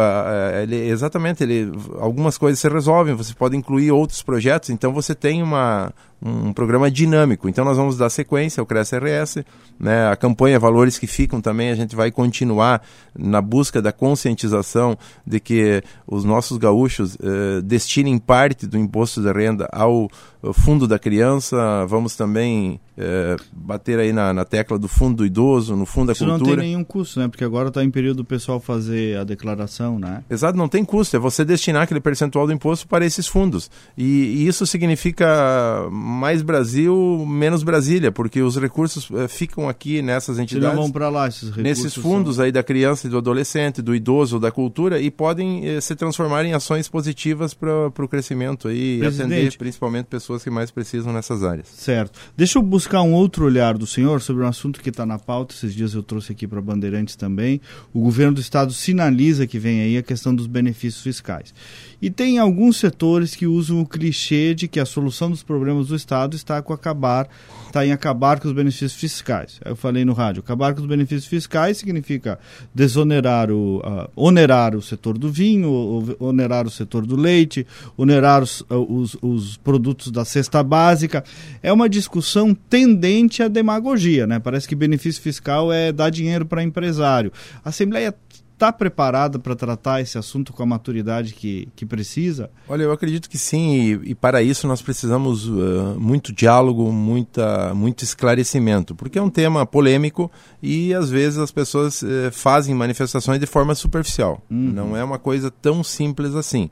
Ele, 0.62 0.76
exatamente, 0.76 1.42
ele, 1.42 1.72
algumas 1.98 2.36
coisas 2.36 2.60
se 2.60 2.68
resolvem, 2.68 3.14
você 3.14 3.34
pode 3.34 3.56
incluir 3.56 3.90
outros 3.90 4.22
projetos, 4.22 4.70
então 4.70 4.92
você 4.92 5.14
tem 5.14 5.42
uma, 5.42 5.92
um 6.22 6.52
programa 6.52 6.90
dinâmico. 6.90 7.48
Então 7.48 7.64
nós 7.64 7.76
vamos 7.76 7.96
dar 7.96 8.08
sequência 8.10 8.60
ao 8.60 8.66
Cresce 8.66 8.96
RS, 8.96 9.44
né? 9.78 10.08
a 10.08 10.16
campanha 10.16 10.58
Valores 10.58 10.98
que 10.98 11.06
Ficam 11.06 11.40
também, 11.40 11.70
a 11.70 11.74
gente 11.74 11.94
vai 11.94 12.10
continuar 12.10 12.82
na 13.16 13.40
busca 13.40 13.80
da 13.80 13.92
conscientização 13.92 14.96
de 15.26 15.38
que 15.40 15.82
os 16.06 16.24
nossos 16.24 16.58
gaúchos 16.58 17.16
eh, 17.22 17.60
destinem 17.62 18.18
parte 18.18 18.66
do 18.66 18.78
imposto 18.78 19.22
de 19.22 19.32
renda 19.32 19.68
ao 19.72 20.10
fundo 20.52 20.86
da 20.86 20.98
criança, 20.98 21.86
vamos 21.86 22.16
também 22.16 22.80
eh, 22.96 23.36
bater 23.52 23.98
aí 23.98 24.12
na, 24.12 24.32
na, 24.32 24.44
tecla 24.44 24.78
do 24.78 24.88
fundo 24.88 25.18
do 25.18 25.26
idoso, 25.26 25.74
no 25.74 25.86
fundo 25.86 26.08
da 26.08 26.12
Isso 26.12 26.24
cultura. 26.24 26.50
não 26.50 26.56
tem 26.56 26.66
nenhum 26.68 26.84
custo, 26.84 27.18
né? 27.18 27.28
Porque 27.28 27.44
agora 27.44 27.68
está 27.68 27.82
em 27.82 27.90
período 27.90 28.18
do 28.18 28.24
pessoal 28.24 28.60
fazer 28.60 29.16
a 29.18 29.24
declaração, 29.24 29.98
né? 29.98 30.22
Exato, 30.28 30.58
não 30.58 30.68
tem 30.68 30.84
custo, 30.84 31.16
é 31.16 31.18
você 31.18 31.44
destinar 31.44 31.82
aquele 31.82 32.00
percentual 32.00 32.46
do 32.46 32.52
imposto 32.52 32.86
para 32.86 33.04
esses 33.06 33.26
fundos. 33.26 33.70
E, 33.96 34.04
e 34.04 34.46
isso 34.46 34.66
significa 34.66 35.88
mais 36.14 36.42
Brasil, 36.42 37.24
menos 37.26 37.62
Brasília, 37.62 38.12
porque 38.12 38.40
os 38.40 38.56
recursos 38.56 39.10
uh, 39.10 39.28
ficam 39.28 39.68
aqui 39.68 40.00
nessas 40.00 40.38
entidades. 40.38 40.76
Eles 40.76 40.84
vão 40.84 40.90
para 40.90 41.08
lá 41.08 41.28
esses 41.28 41.50
recursos. 41.50 41.62
Nesses 41.62 41.94
fundos 41.94 42.36
são... 42.36 42.44
aí 42.44 42.52
da 42.52 42.62
criança 42.62 43.06
e 43.06 43.10
do 43.10 43.18
adolescente, 43.18 43.82
do 43.82 43.94
idoso, 43.94 44.38
da 44.38 44.50
cultura 44.50 45.00
e 45.00 45.10
podem 45.10 45.76
uh, 45.76 45.80
se 45.80 45.94
transformar 45.94 46.44
em 46.44 46.54
ações 46.54 46.88
positivas 46.88 47.52
para 47.52 47.88
o 47.88 48.08
crescimento 48.08 48.68
aí 48.68 49.00
e 49.00 49.06
atender 49.06 49.56
principalmente 49.56 50.06
pessoas 50.06 50.42
que 50.42 50.50
mais 50.50 50.70
precisam 50.70 51.12
nessas 51.12 51.42
áreas. 51.42 51.68
Certo. 51.68 52.18
Deixa 52.36 52.58
eu 52.58 52.62
buscar 52.62 53.02
um 53.02 53.12
outro 53.12 53.44
olhar 53.44 53.76
do 53.76 53.86
senhor 53.86 54.20
sobre 54.20 54.44
um 54.44 54.48
assunto 54.48 54.80
que 54.80 54.90
está 54.90 55.04
na 55.04 55.18
pauta. 55.18 55.54
Esses 55.54 55.74
dias 55.74 55.94
eu 55.94 56.02
trouxe 56.02 56.32
aqui 56.32 56.46
para 56.46 56.60
Bandeirantes 56.60 57.16
também. 57.16 57.60
O 57.92 58.00
governo 58.00 58.34
do 58.34 58.40
estado 58.40 58.72
sinaliza 58.72 59.46
que 59.46 59.58
vem 59.58 59.80
aí 59.80 59.98
a 59.98 60.02
questão 60.02 60.34
dos 60.34 60.46
benefícios 60.46 61.02
fiscais. 61.02 61.54
E 62.00 62.10
tem 62.10 62.38
alguns 62.38 62.76
setores 62.76 63.34
que 63.34 63.46
usam 63.46 63.80
o 63.80 63.86
clichê 63.86 64.54
de 64.54 64.68
que 64.68 64.78
a 64.78 64.84
solução 64.84 65.30
dos 65.30 65.42
problemas 65.42 65.88
do 65.88 65.93
Estado 65.96 66.36
está 66.36 66.60
com 66.62 66.72
acabar, 66.72 67.28
está 67.66 67.84
em 67.84 67.92
acabar 67.92 68.40
com 68.40 68.48
os 68.48 68.54
benefícios 68.54 68.94
fiscais. 68.94 69.60
Eu 69.64 69.76
falei 69.76 70.04
no 70.04 70.12
rádio, 70.12 70.40
acabar 70.40 70.74
com 70.74 70.80
os 70.80 70.86
benefícios 70.86 71.26
fiscais 71.26 71.78
significa 71.78 72.38
desonerar 72.74 73.50
o, 73.50 73.78
uh, 73.78 74.08
onerar 74.16 74.74
o 74.74 74.82
setor 74.82 75.18
do 75.18 75.30
vinho, 75.30 76.16
onerar 76.18 76.66
o 76.66 76.70
setor 76.70 77.04
do 77.06 77.16
leite, 77.16 77.66
onerar 77.96 78.42
os, 78.42 78.60
uh, 78.62 78.74
os, 78.88 79.16
os 79.20 79.56
produtos 79.56 80.10
da 80.10 80.24
cesta 80.24 80.62
básica. 80.62 81.24
É 81.62 81.72
uma 81.72 81.88
discussão 81.88 82.54
tendente 82.54 83.42
à 83.42 83.48
demagogia, 83.48 84.26
né? 84.26 84.38
Parece 84.38 84.68
que 84.68 84.74
benefício 84.74 85.20
fiscal 85.22 85.72
é 85.72 85.92
dar 85.92 86.10
dinheiro 86.10 86.46
para 86.46 86.62
empresário. 86.62 87.32
A 87.64 87.70
Assembleia 87.70 88.14
está 88.54 88.72
preparada 88.72 89.38
para 89.38 89.54
tratar 89.54 90.00
esse 90.00 90.16
assunto 90.16 90.52
com 90.52 90.62
a 90.62 90.66
maturidade 90.66 91.34
que, 91.34 91.68
que 91.76 91.84
precisa? 91.84 92.50
Olha, 92.68 92.84
eu 92.84 92.92
acredito 92.92 93.28
que 93.28 93.36
sim, 93.36 93.74
e, 93.74 94.10
e 94.10 94.14
para 94.14 94.42
isso 94.42 94.66
nós 94.66 94.80
precisamos 94.80 95.46
uh, 95.48 95.98
muito 95.98 96.32
diálogo, 96.32 96.90
muita, 96.92 97.74
muito 97.74 98.04
esclarecimento, 98.04 98.94
porque 98.94 99.18
é 99.18 99.22
um 99.22 99.30
tema 99.30 99.66
polêmico 99.66 100.30
e 100.62 100.94
às 100.94 101.10
vezes 101.10 101.38
as 101.38 101.50
pessoas 101.50 102.02
uh, 102.02 102.30
fazem 102.32 102.74
manifestações 102.74 103.40
de 103.40 103.46
forma 103.46 103.74
superficial. 103.74 104.40
Uhum. 104.50 104.72
Não 104.72 104.96
é 104.96 105.04
uma 105.04 105.18
coisa 105.18 105.50
tão 105.50 105.82
simples 105.84 106.34
assim. 106.34 106.70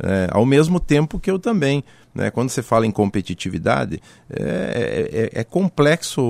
É, 0.00 0.28
ao 0.30 0.46
mesmo 0.46 0.78
tempo 0.78 1.18
que 1.18 1.28
eu 1.28 1.40
também, 1.40 1.82
né, 2.14 2.30
quando 2.30 2.50
você 2.50 2.62
fala 2.62 2.86
em 2.86 2.90
competitividade, 2.92 4.00
é, 4.30 5.30
é, 5.34 5.40
é 5.40 5.44
complexo 5.44 6.22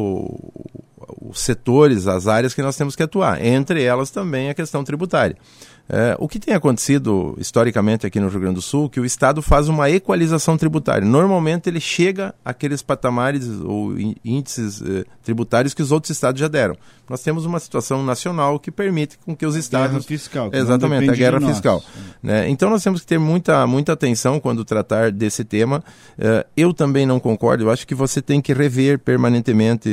os 1.20 1.40
setores, 1.40 2.06
as 2.06 2.26
áreas 2.26 2.54
que 2.54 2.62
nós 2.62 2.76
temos 2.76 2.96
que 2.96 3.02
atuar, 3.02 3.44
entre 3.44 3.82
elas 3.82 4.10
também 4.10 4.48
a 4.48 4.54
questão 4.54 4.84
tributária. 4.84 5.36
É, 5.90 6.14
o 6.18 6.28
que 6.28 6.38
tem 6.38 6.54
acontecido 6.54 7.34
historicamente 7.38 8.06
aqui 8.06 8.20
no 8.20 8.28
Rio 8.28 8.40
Grande 8.40 8.56
do 8.56 8.62
Sul, 8.62 8.90
que 8.90 9.00
o 9.00 9.06
Estado 9.06 9.40
faz 9.40 9.68
uma 9.68 9.88
equalização 9.88 10.58
tributária. 10.58 11.06
Normalmente 11.06 11.70
ele 11.70 11.80
chega 11.80 12.34
àqueles 12.44 12.82
patamares 12.82 13.48
ou 13.48 13.94
índices 14.22 14.82
eh, 14.82 15.04
tributários 15.22 15.72
que 15.72 15.80
os 15.80 15.90
outros 15.90 16.10
estados 16.10 16.38
já 16.38 16.46
deram. 16.46 16.76
Nós 17.08 17.22
temos 17.22 17.44
uma 17.44 17.58
situação 17.58 18.02
nacional 18.02 18.58
que 18.58 18.70
permite 18.70 19.18
com 19.18 19.34
que 19.34 19.46
os 19.46 19.56
estados... 19.56 19.90
Guerra 19.90 20.02
fiscal. 20.02 20.50
Exatamente, 20.52 21.10
a 21.10 21.14
guerra 21.14 21.40
fiscal. 21.40 21.82
Né? 22.22 22.48
Então 22.48 22.68
nós 22.68 22.82
temos 22.82 23.00
que 23.00 23.06
ter 23.06 23.18
muita, 23.18 23.66
muita 23.66 23.92
atenção 23.92 24.38
quando 24.40 24.64
tratar 24.64 25.10
desse 25.10 25.44
tema. 25.44 25.82
Eh, 26.18 26.46
eu 26.56 26.74
também 26.74 27.06
não 27.06 27.18
concordo, 27.18 27.64
eu 27.64 27.70
acho 27.70 27.86
que 27.86 27.94
você 27.94 28.20
tem 28.20 28.40
que 28.40 28.52
rever 28.52 28.98
permanentemente 28.98 29.88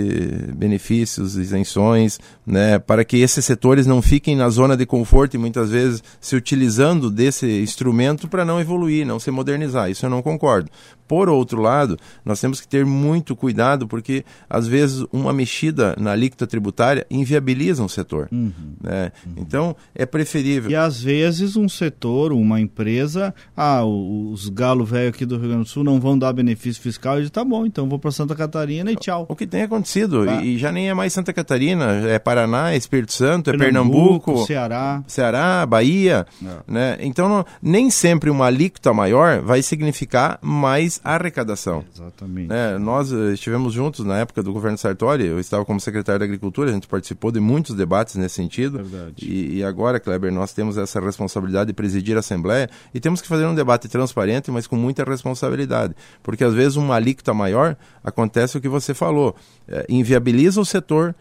benefícios, 0.56 1.36
isenções, 1.36 2.20
né, 2.46 2.80
para 2.80 3.04
que 3.04 3.18
esses 3.18 3.44
setores 3.46 3.88
não 3.88 4.02
fiquem 4.02 4.36
na 4.36 4.50
zona 4.50 4.76
de 4.76 4.86
conforto 4.86 5.36
e 5.36 5.38
muitas 5.38 5.72
vezes 5.72 6.04
se 6.20 6.36
utilizando 6.36 7.10
desse 7.10 7.62
instrumento 7.62 8.28
para 8.28 8.46
não 8.46 8.60
evoluir, 8.60 9.06
não 9.06 9.20
se 9.20 9.32
modernizar. 9.32 9.90
Isso 9.90 10.06
eu 10.06 10.10
não 10.10 10.22
concordo. 10.22 10.70
Por 11.08 11.30
outro 11.30 11.62
lado, 11.62 11.98
nós 12.24 12.40
temos 12.40 12.60
que 12.60 12.68
ter 12.68 12.86
muito 12.86 13.36
cuidado 13.36 13.88
porque, 13.88 14.26
às 14.50 14.68
vezes, 14.68 15.06
uma 15.12 15.32
mexida 15.32 15.96
na 16.00 16.12
alíquota 16.12 16.48
tributária 16.48 17.06
inviabiliza 17.10 17.84
um 17.84 17.88
setor. 17.88 18.28
Uhum, 18.32 18.52
né? 18.82 19.12
uhum. 19.26 19.34
Então, 19.38 19.76
é 19.94 20.06
preferível. 20.06 20.70
E, 20.72 20.76
às 20.76 21.02
vezes, 21.02 21.56
um 21.56 21.70
setor, 21.70 22.32
uma 22.32 22.60
empresa, 22.60 23.34
ah, 23.56 23.84
os 23.86 24.50
galo 24.50 24.86
velho 24.86 25.10
aqui 25.10 25.26
do 25.26 25.38
Rio 25.38 25.50
Grande 25.50 25.64
do 25.64 25.70
Sul 25.70 25.84
não 25.84 26.00
vão 26.00 26.18
dar 26.18 26.34
benefício 26.34 26.82
fiscal, 26.82 27.18
e 27.18 27.22
diz, 27.22 27.30
tá 27.30 27.44
bom, 27.44 27.66
então 27.66 27.88
vou 27.88 28.00
para 28.00 28.12
Santa 28.12 28.36
Catarina 28.36 28.92
e 28.92 28.96
tchau. 28.96 29.26
O 29.30 29.36
que 29.36 29.46
tem 29.46 29.64
acontecido, 29.64 30.30
ah. 30.30 30.44
e 30.44 30.58
já 30.58 30.72
nem 30.72 30.90
é 30.90 30.94
mais 30.94 31.14
Santa 31.14 31.34
Catarina, 31.34 32.08
é 32.08 32.20
Paraná, 32.20 32.72
é 32.72 32.78
Espírito 32.78 33.14
Santo, 33.14 33.50
é 33.50 33.58
Pernambuco, 33.58 34.26
Pernambuco 34.26 34.46
Ceará. 34.46 35.04
Ceará, 35.08 35.66
Bahia. 35.66 36.26
É. 36.44 36.72
Né? 36.72 36.98
Então, 37.02 37.30
não, 37.30 37.46
nem 37.62 37.90
sempre 37.90 38.30
uma 38.30 38.46
alíquota 38.46 38.94
maior 38.94 39.42
vai 39.42 39.62
significar 39.62 40.40
mais 40.42 40.95
arrecadação. 41.04 41.84
Exatamente. 41.94 42.48
Né? 42.48 42.78
Nós 42.78 43.12
uh, 43.12 43.32
estivemos 43.32 43.74
juntos 43.74 44.06
na 44.06 44.20
época 44.20 44.42
do 44.42 44.54
governo 44.54 44.78
Sartori, 44.78 45.26
eu 45.26 45.40
estava 45.40 45.66
como 45.66 45.80
secretário 45.80 46.20
da 46.20 46.26
Agricultura, 46.26 46.70
a 46.70 46.74
gente 46.74 46.88
participou 46.88 47.32
de 47.32 47.40
muitos 47.40 47.76
debates 47.76 48.16
nesse 48.16 48.36
sentido. 48.36 48.84
Verdade. 48.84 49.26
E, 49.26 49.58
e 49.58 49.64
agora, 49.64 50.00
Kleber, 50.00 50.32
nós 50.32 50.54
temos 50.54 50.78
essa 50.78 51.00
responsabilidade 51.00 51.68
de 51.68 51.74
presidir 51.74 52.16
a 52.16 52.20
Assembleia 52.20 52.70
e 52.94 53.00
temos 53.00 53.22
que 53.22 53.28
fazer 53.28 53.46
um 53.46 53.56
debate 53.56 53.88
transparente, 53.88 54.52
mas 54.52 54.68
com 54.68 54.76
muita 54.76 55.04
responsabilidade. 55.04 55.96
Porque 56.22 56.44
às 56.44 56.54
vezes 56.54 56.76
uma 56.76 56.96
alíquota 56.96 57.34
maior 57.34 57.76
acontece 58.04 58.58
o 58.58 58.62
que 58.62 58.70
você 58.70 58.94
falou, 58.94 59.36
é, 59.68 59.86
inviabiliza 59.90 60.60
o 60.62 60.66
setor 60.66 61.14
eh, 61.14 61.16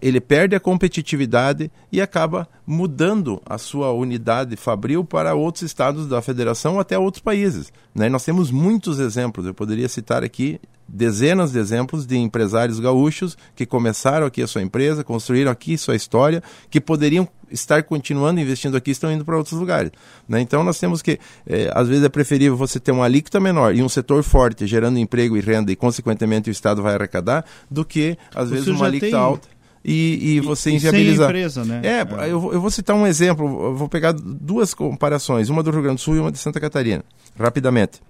ele 0.00 0.20
perde 0.20 0.54
a 0.54 0.60
competitividade 0.60 1.70
e 1.90 2.00
acaba 2.00 2.46
mudando 2.66 3.40
a 3.46 3.58
sua 3.58 3.92
unidade 3.92 4.56
fabril 4.56 5.04
para 5.04 5.34
outros 5.34 5.62
estados 5.62 6.06
da 6.06 6.20
federação 6.20 6.74
ou 6.74 6.80
até 6.80 6.98
outros 6.98 7.22
países. 7.22 7.72
Né? 7.94 8.08
Nós 8.08 8.24
temos 8.24 8.50
muitos 8.50 8.98
exemplos, 9.00 9.46
eu 9.46 9.54
poderia 9.54 9.88
citar 9.88 10.22
aqui 10.22 10.60
dezenas 10.86 11.52
de 11.52 11.58
exemplos 11.58 12.04
de 12.04 12.16
empresários 12.16 12.80
gaúchos 12.80 13.38
que 13.54 13.64
começaram 13.64 14.26
aqui 14.26 14.42
a 14.42 14.46
sua 14.46 14.60
empresa, 14.60 15.04
construíram 15.04 15.50
aqui 15.50 15.78
sua 15.78 15.94
história, 15.94 16.42
que 16.68 16.80
poderiam 16.80 17.28
estar 17.50 17.82
continuando 17.84 18.40
investindo 18.40 18.76
aqui 18.76 18.90
estão 18.90 19.10
indo 19.10 19.24
para 19.24 19.36
outros 19.36 19.58
lugares. 19.58 19.92
Né? 20.28 20.40
Então 20.40 20.62
nós 20.62 20.78
temos 20.78 21.00
que, 21.00 21.18
eh, 21.46 21.70
às 21.74 21.88
vezes 21.88 22.04
é 22.04 22.08
preferível 22.08 22.56
você 22.56 22.78
ter 22.78 22.92
uma 22.92 23.04
alíquota 23.04 23.40
menor 23.40 23.74
e 23.74 23.82
um 23.82 23.88
setor 23.88 24.22
forte 24.22 24.66
gerando 24.66 24.98
emprego 24.98 25.36
e 25.36 25.40
renda 25.40 25.72
e 25.72 25.76
consequentemente 25.76 26.50
o 26.50 26.52
Estado 26.52 26.82
vai 26.82 26.94
arrecadar, 26.94 27.44
do 27.70 27.84
que 27.84 28.18
às 28.34 28.50
vezes 28.50 28.68
uma 28.68 28.86
alíquota 28.86 29.12
tem... 29.12 29.20
alta 29.20 29.60
e, 29.84 30.36
e 30.36 30.40
você 30.40 30.70
e, 30.70 30.74
inviabilizar. 30.74 31.28
Sem 31.30 31.36
empresa, 31.36 31.64
né? 31.64 31.80
É, 31.82 32.00
é. 32.00 32.24
Eu, 32.24 32.52
eu, 32.52 32.60
vou 32.60 32.70
citar 32.70 32.96
um 32.96 33.06
exemplo, 33.06 33.46
eu 33.64 33.74
vou 33.74 33.88
pegar 33.88 34.12
duas 34.12 34.74
comparações, 34.74 35.48
uma 35.48 35.62
do 35.62 35.70
Rio 35.70 35.82
Grande 35.82 35.96
do 35.96 36.02
Sul 36.02 36.16
e 36.16 36.20
uma 36.20 36.32
de 36.32 36.38
Santa 36.38 36.60
Catarina, 36.60 37.04
rapidamente. 37.38 38.00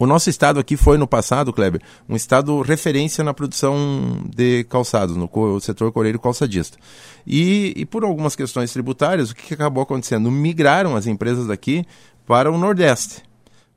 O 0.00 0.06
nosso 0.06 0.30
estado 0.30 0.58
aqui 0.58 0.78
foi 0.78 0.96
no 0.96 1.06
passado, 1.06 1.52
Kleber, 1.52 1.82
um 2.08 2.16
estado 2.16 2.62
referência 2.62 3.22
na 3.22 3.34
produção 3.34 4.24
de 4.34 4.64
calçados, 4.64 5.14
no 5.14 5.60
setor 5.60 5.92
coreiro 5.92 6.18
calçadista. 6.18 6.78
E, 7.26 7.74
e 7.76 7.84
por 7.84 8.02
algumas 8.02 8.34
questões 8.34 8.72
tributárias, 8.72 9.30
o 9.30 9.36
que, 9.36 9.52
acabou 9.52 9.82
acontecendo? 9.82 10.30
Migraram 10.30 10.96
as 10.96 11.06
empresas 11.06 11.48
daqui 11.48 11.84
para 12.26 12.50
o 12.50 12.56
Nordeste. 12.56 13.22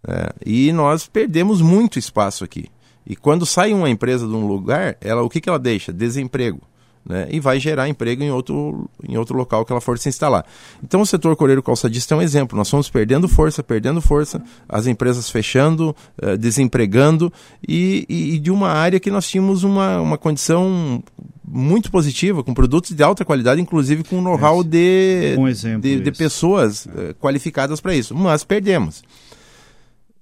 É, 0.08 0.34
e 0.46 0.72
nós 0.72 1.08
perdemos 1.08 1.62
muito 1.62 2.00
espaço 2.00 2.46
aqui. 2.46 2.68
E 3.06 3.18
quando 3.18 3.46
sai 3.46 3.74
uma 3.74 3.90
empresa 3.90 4.26
de 4.26 4.34
um 4.34 4.48
lugar, 4.48 4.96
ela, 5.02 5.24
o 5.24 5.30
que, 5.30 5.42
que 5.42 5.50
ela 5.50 5.60
deixa? 5.60 5.92
Desemprego. 5.92 6.62
Né? 7.06 7.28
e 7.30 7.40
vai 7.40 7.60
gerar 7.60 7.90
emprego 7.90 8.24
em 8.24 8.32
outro, 8.32 8.90
em 9.08 9.18
outro 9.18 9.38
local 9.38 9.66
que 9.66 9.72
ela 9.72 9.82
for 9.82 9.98
se 9.98 10.10
instalar. 10.10 10.46
Então 10.84 11.02
o 11.02 11.06
setor 11.06 11.36
coreiro 11.36 11.62
calçadista 11.62 12.16
é 12.16 12.18
um 12.18 12.22
exemplo. 12.22 12.58
Nós 12.58 12.70
fomos 12.70 12.90
perdendo 12.90 13.28
força, 13.28 13.64
perdendo 13.64 14.02
força, 14.02 14.42
as 14.68 14.88
empresas 14.88 15.30
fechando, 15.30 15.96
eh, 16.22 16.38
desempregando 16.38 17.32
e, 17.68 18.06
e, 18.08 18.40
de 18.40 18.52
uma 18.52 18.70
área 18.70 19.00
que 19.00 19.12
nós 19.12 19.28
tínhamos 19.28 19.64
uma, 19.64 20.00
uma 20.00 20.18
condição 20.18 21.04
muito 21.46 21.92
positiva, 21.92 22.44
com 22.44 22.54
produtos 22.54 22.92
de 22.92 23.04
alta 23.04 23.24
qualidade, 23.24 23.62
inclusive 23.62 24.04
com 24.04 24.22
know-how 24.22 24.64
de, 24.64 25.36
um 25.38 25.80
de, 25.80 26.00
de, 26.00 26.12
pessoas 26.12 26.88
é. 26.88 27.14
qualificadas 27.14 27.80
para 27.80 27.94
isso. 27.94 28.16
Mas 28.16 28.44
perdemos. 28.44 29.04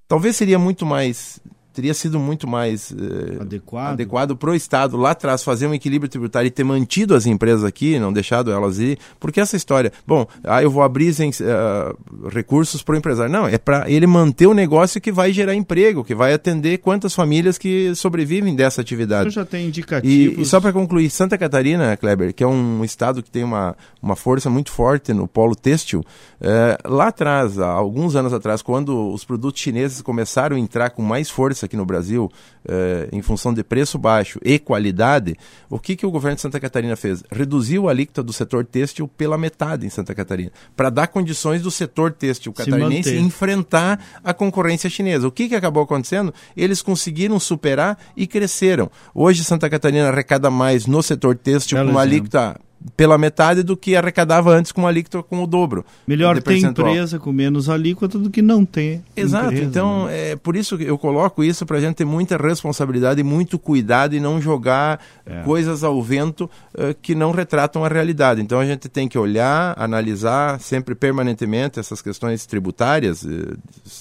Talvez 0.07 0.35
seria 0.35 0.59
muito 0.59 0.85
mais 0.85 1.39
teria 1.73 1.93
sido 1.93 2.19
muito 2.19 2.47
mais 2.47 2.91
eh, 2.91 3.41
adequado, 3.41 3.93
adequado 3.93 4.35
para 4.35 4.51
o 4.51 4.55
Estado 4.55 4.97
lá 4.97 5.11
atrás 5.11 5.43
fazer 5.43 5.67
um 5.67 5.73
equilíbrio 5.73 6.09
tributário 6.09 6.47
e 6.47 6.51
ter 6.51 6.63
mantido 6.63 7.15
as 7.15 7.25
empresas 7.25 7.63
aqui, 7.63 7.99
não 7.99 8.11
deixado 8.11 8.51
elas 8.51 8.79
ir, 8.79 8.97
porque 9.19 9.39
essa 9.39 9.55
história, 9.55 9.91
bom, 10.05 10.25
ah, 10.43 10.61
eu 10.61 10.69
vou 10.69 10.83
abrir 10.83 11.11
uh, 11.11 12.27
recursos 12.29 12.81
para 12.81 12.95
o 12.95 12.97
empresário. 12.97 13.31
Não, 13.31 13.47
é 13.47 13.57
para 13.57 13.89
ele 13.89 14.07
manter 14.07 14.47
o 14.47 14.53
negócio 14.53 14.99
que 14.99 15.11
vai 15.11 15.31
gerar 15.31 15.55
emprego, 15.55 16.03
que 16.03 16.15
vai 16.15 16.33
atender 16.33 16.79
quantas 16.79 17.13
famílias 17.13 17.57
que 17.57 17.93
sobrevivem 17.95 18.55
dessa 18.55 18.81
atividade. 18.81 19.25
Eu 19.25 19.31
já 19.31 19.45
tem 19.45 19.67
indicativos. 19.67 20.37
E, 20.37 20.41
e 20.41 20.45
só 20.45 20.59
para 20.59 20.73
concluir, 20.73 21.09
Santa 21.09 21.37
Catarina, 21.37 21.95
Kleber, 21.97 22.33
que 22.33 22.43
é 22.43 22.47
um 22.47 22.83
estado 22.83 23.23
que 23.23 23.29
tem 23.29 23.43
uma, 23.43 23.75
uma 24.01 24.15
força 24.15 24.49
muito 24.49 24.71
forte 24.71 25.13
no 25.13 25.27
polo 25.27 25.55
têxtil, 25.55 26.03
eh, 26.39 26.77
lá 26.85 27.07
atrás, 27.07 27.59
há 27.59 27.69
alguns 27.69 28.15
anos 28.15 28.33
atrás, 28.33 28.61
quando 28.61 29.13
os 29.13 29.23
produtos 29.23 29.61
chineses 29.61 30.01
começaram 30.01 30.55
a 30.55 30.59
entrar 30.59 30.89
com 30.89 31.01
mais 31.01 31.29
força 31.29 31.60
aqui 31.65 31.77
no 31.77 31.85
Brasil, 31.85 32.31
eh, 32.67 33.09
em 33.11 33.21
função 33.21 33.53
de 33.53 33.63
preço 33.63 33.97
baixo 33.97 34.39
e 34.43 34.59
qualidade, 34.59 35.35
o 35.69 35.79
que, 35.79 35.95
que 35.95 36.05
o 36.05 36.11
governo 36.11 36.35
de 36.35 36.41
Santa 36.41 36.59
Catarina 36.59 36.95
fez? 36.95 37.23
Reduziu 37.31 37.87
a 37.87 37.91
alíquota 37.91 38.23
do 38.23 38.33
setor 38.33 38.65
têxtil 38.65 39.07
pela 39.07 39.37
metade 39.37 39.85
em 39.85 39.89
Santa 39.89 40.13
Catarina, 40.13 40.51
para 40.75 40.89
dar 40.89 41.07
condições 41.07 41.61
do 41.61 41.71
setor 41.71 42.11
têxtil 42.11 42.53
catarinense 42.53 43.15
enfrentar 43.17 44.03
a 44.23 44.33
concorrência 44.33 44.89
chinesa. 44.89 45.27
O 45.27 45.31
que, 45.31 45.49
que 45.49 45.55
acabou 45.55 45.83
acontecendo? 45.83 46.33
Eles 46.55 46.81
conseguiram 46.81 47.39
superar 47.39 47.97
e 48.15 48.27
cresceram. 48.27 48.89
Hoje 49.13 49.43
Santa 49.43 49.69
Catarina 49.69 50.09
arrecada 50.09 50.49
mais 50.49 50.85
no 50.85 51.01
setor 51.01 51.35
têxtil 51.35 51.77
com 51.77 51.91
uma 51.91 52.01
alíquota 52.01 52.59
pela 52.95 53.17
metade 53.17 53.63
do 53.63 53.77
que 53.77 53.95
arrecadava 53.95 54.51
antes 54.51 54.71
com 54.71 54.87
alíquota 54.87 55.21
com 55.23 55.43
o 55.43 55.47
dobro. 55.47 55.85
Melhor 56.07 56.41
ter 56.41 56.57
empresa 56.57 57.19
com 57.19 57.31
menos 57.31 57.69
alíquota 57.69 58.17
do 58.17 58.29
que 58.29 58.41
não 58.41 58.65
ter. 58.65 59.01
Exato. 59.15 59.47
Empresa, 59.47 59.63
então, 59.63 60.05
né? 60.05 60.31
é 60.31 60.35
por 60.35 60.55
isso 60.55 60.77
que 60.77 60.83
eu 60.83 60.97
coloco 60.97 61.43
isso 61.43 61.65
para 61.65 61.77
a 61.77 61.81
gente 61.81 61.95
ter 61.95 62.05
muita 62.05 62.37
responsabilidade 62.37 63.21
e 63.21 63.23
muito 63.23 63.59
cuidado 63.59 64.15
e 64.15 64.19
não 64.19 64.41
jogar 64.41 64.99
é. 65.25 65.41
coisas 65.43 65.83
ao 65.83 66.01
vento 66.01 66.49
uh, 66.73 66.95
que 67.01 67.13
não 67.13 67.31
retratam 67.31 67.85
a 67.85 67.87
realidade. 67.87 68.41
Então, 68.41 68.59
a 68.59 68.65
gente 68.65 68.89
tem 68.89 69.07
que 69.07 69.17
olhar, 69.17 69.75
analisar 69.77 70.59
sempre 70.59 70.95
permanentemente 70.95 71.79
essas 71.79 72.01
questões 72.01 72.45
tributárias 72.45 73.23
uh, 73.23 73.57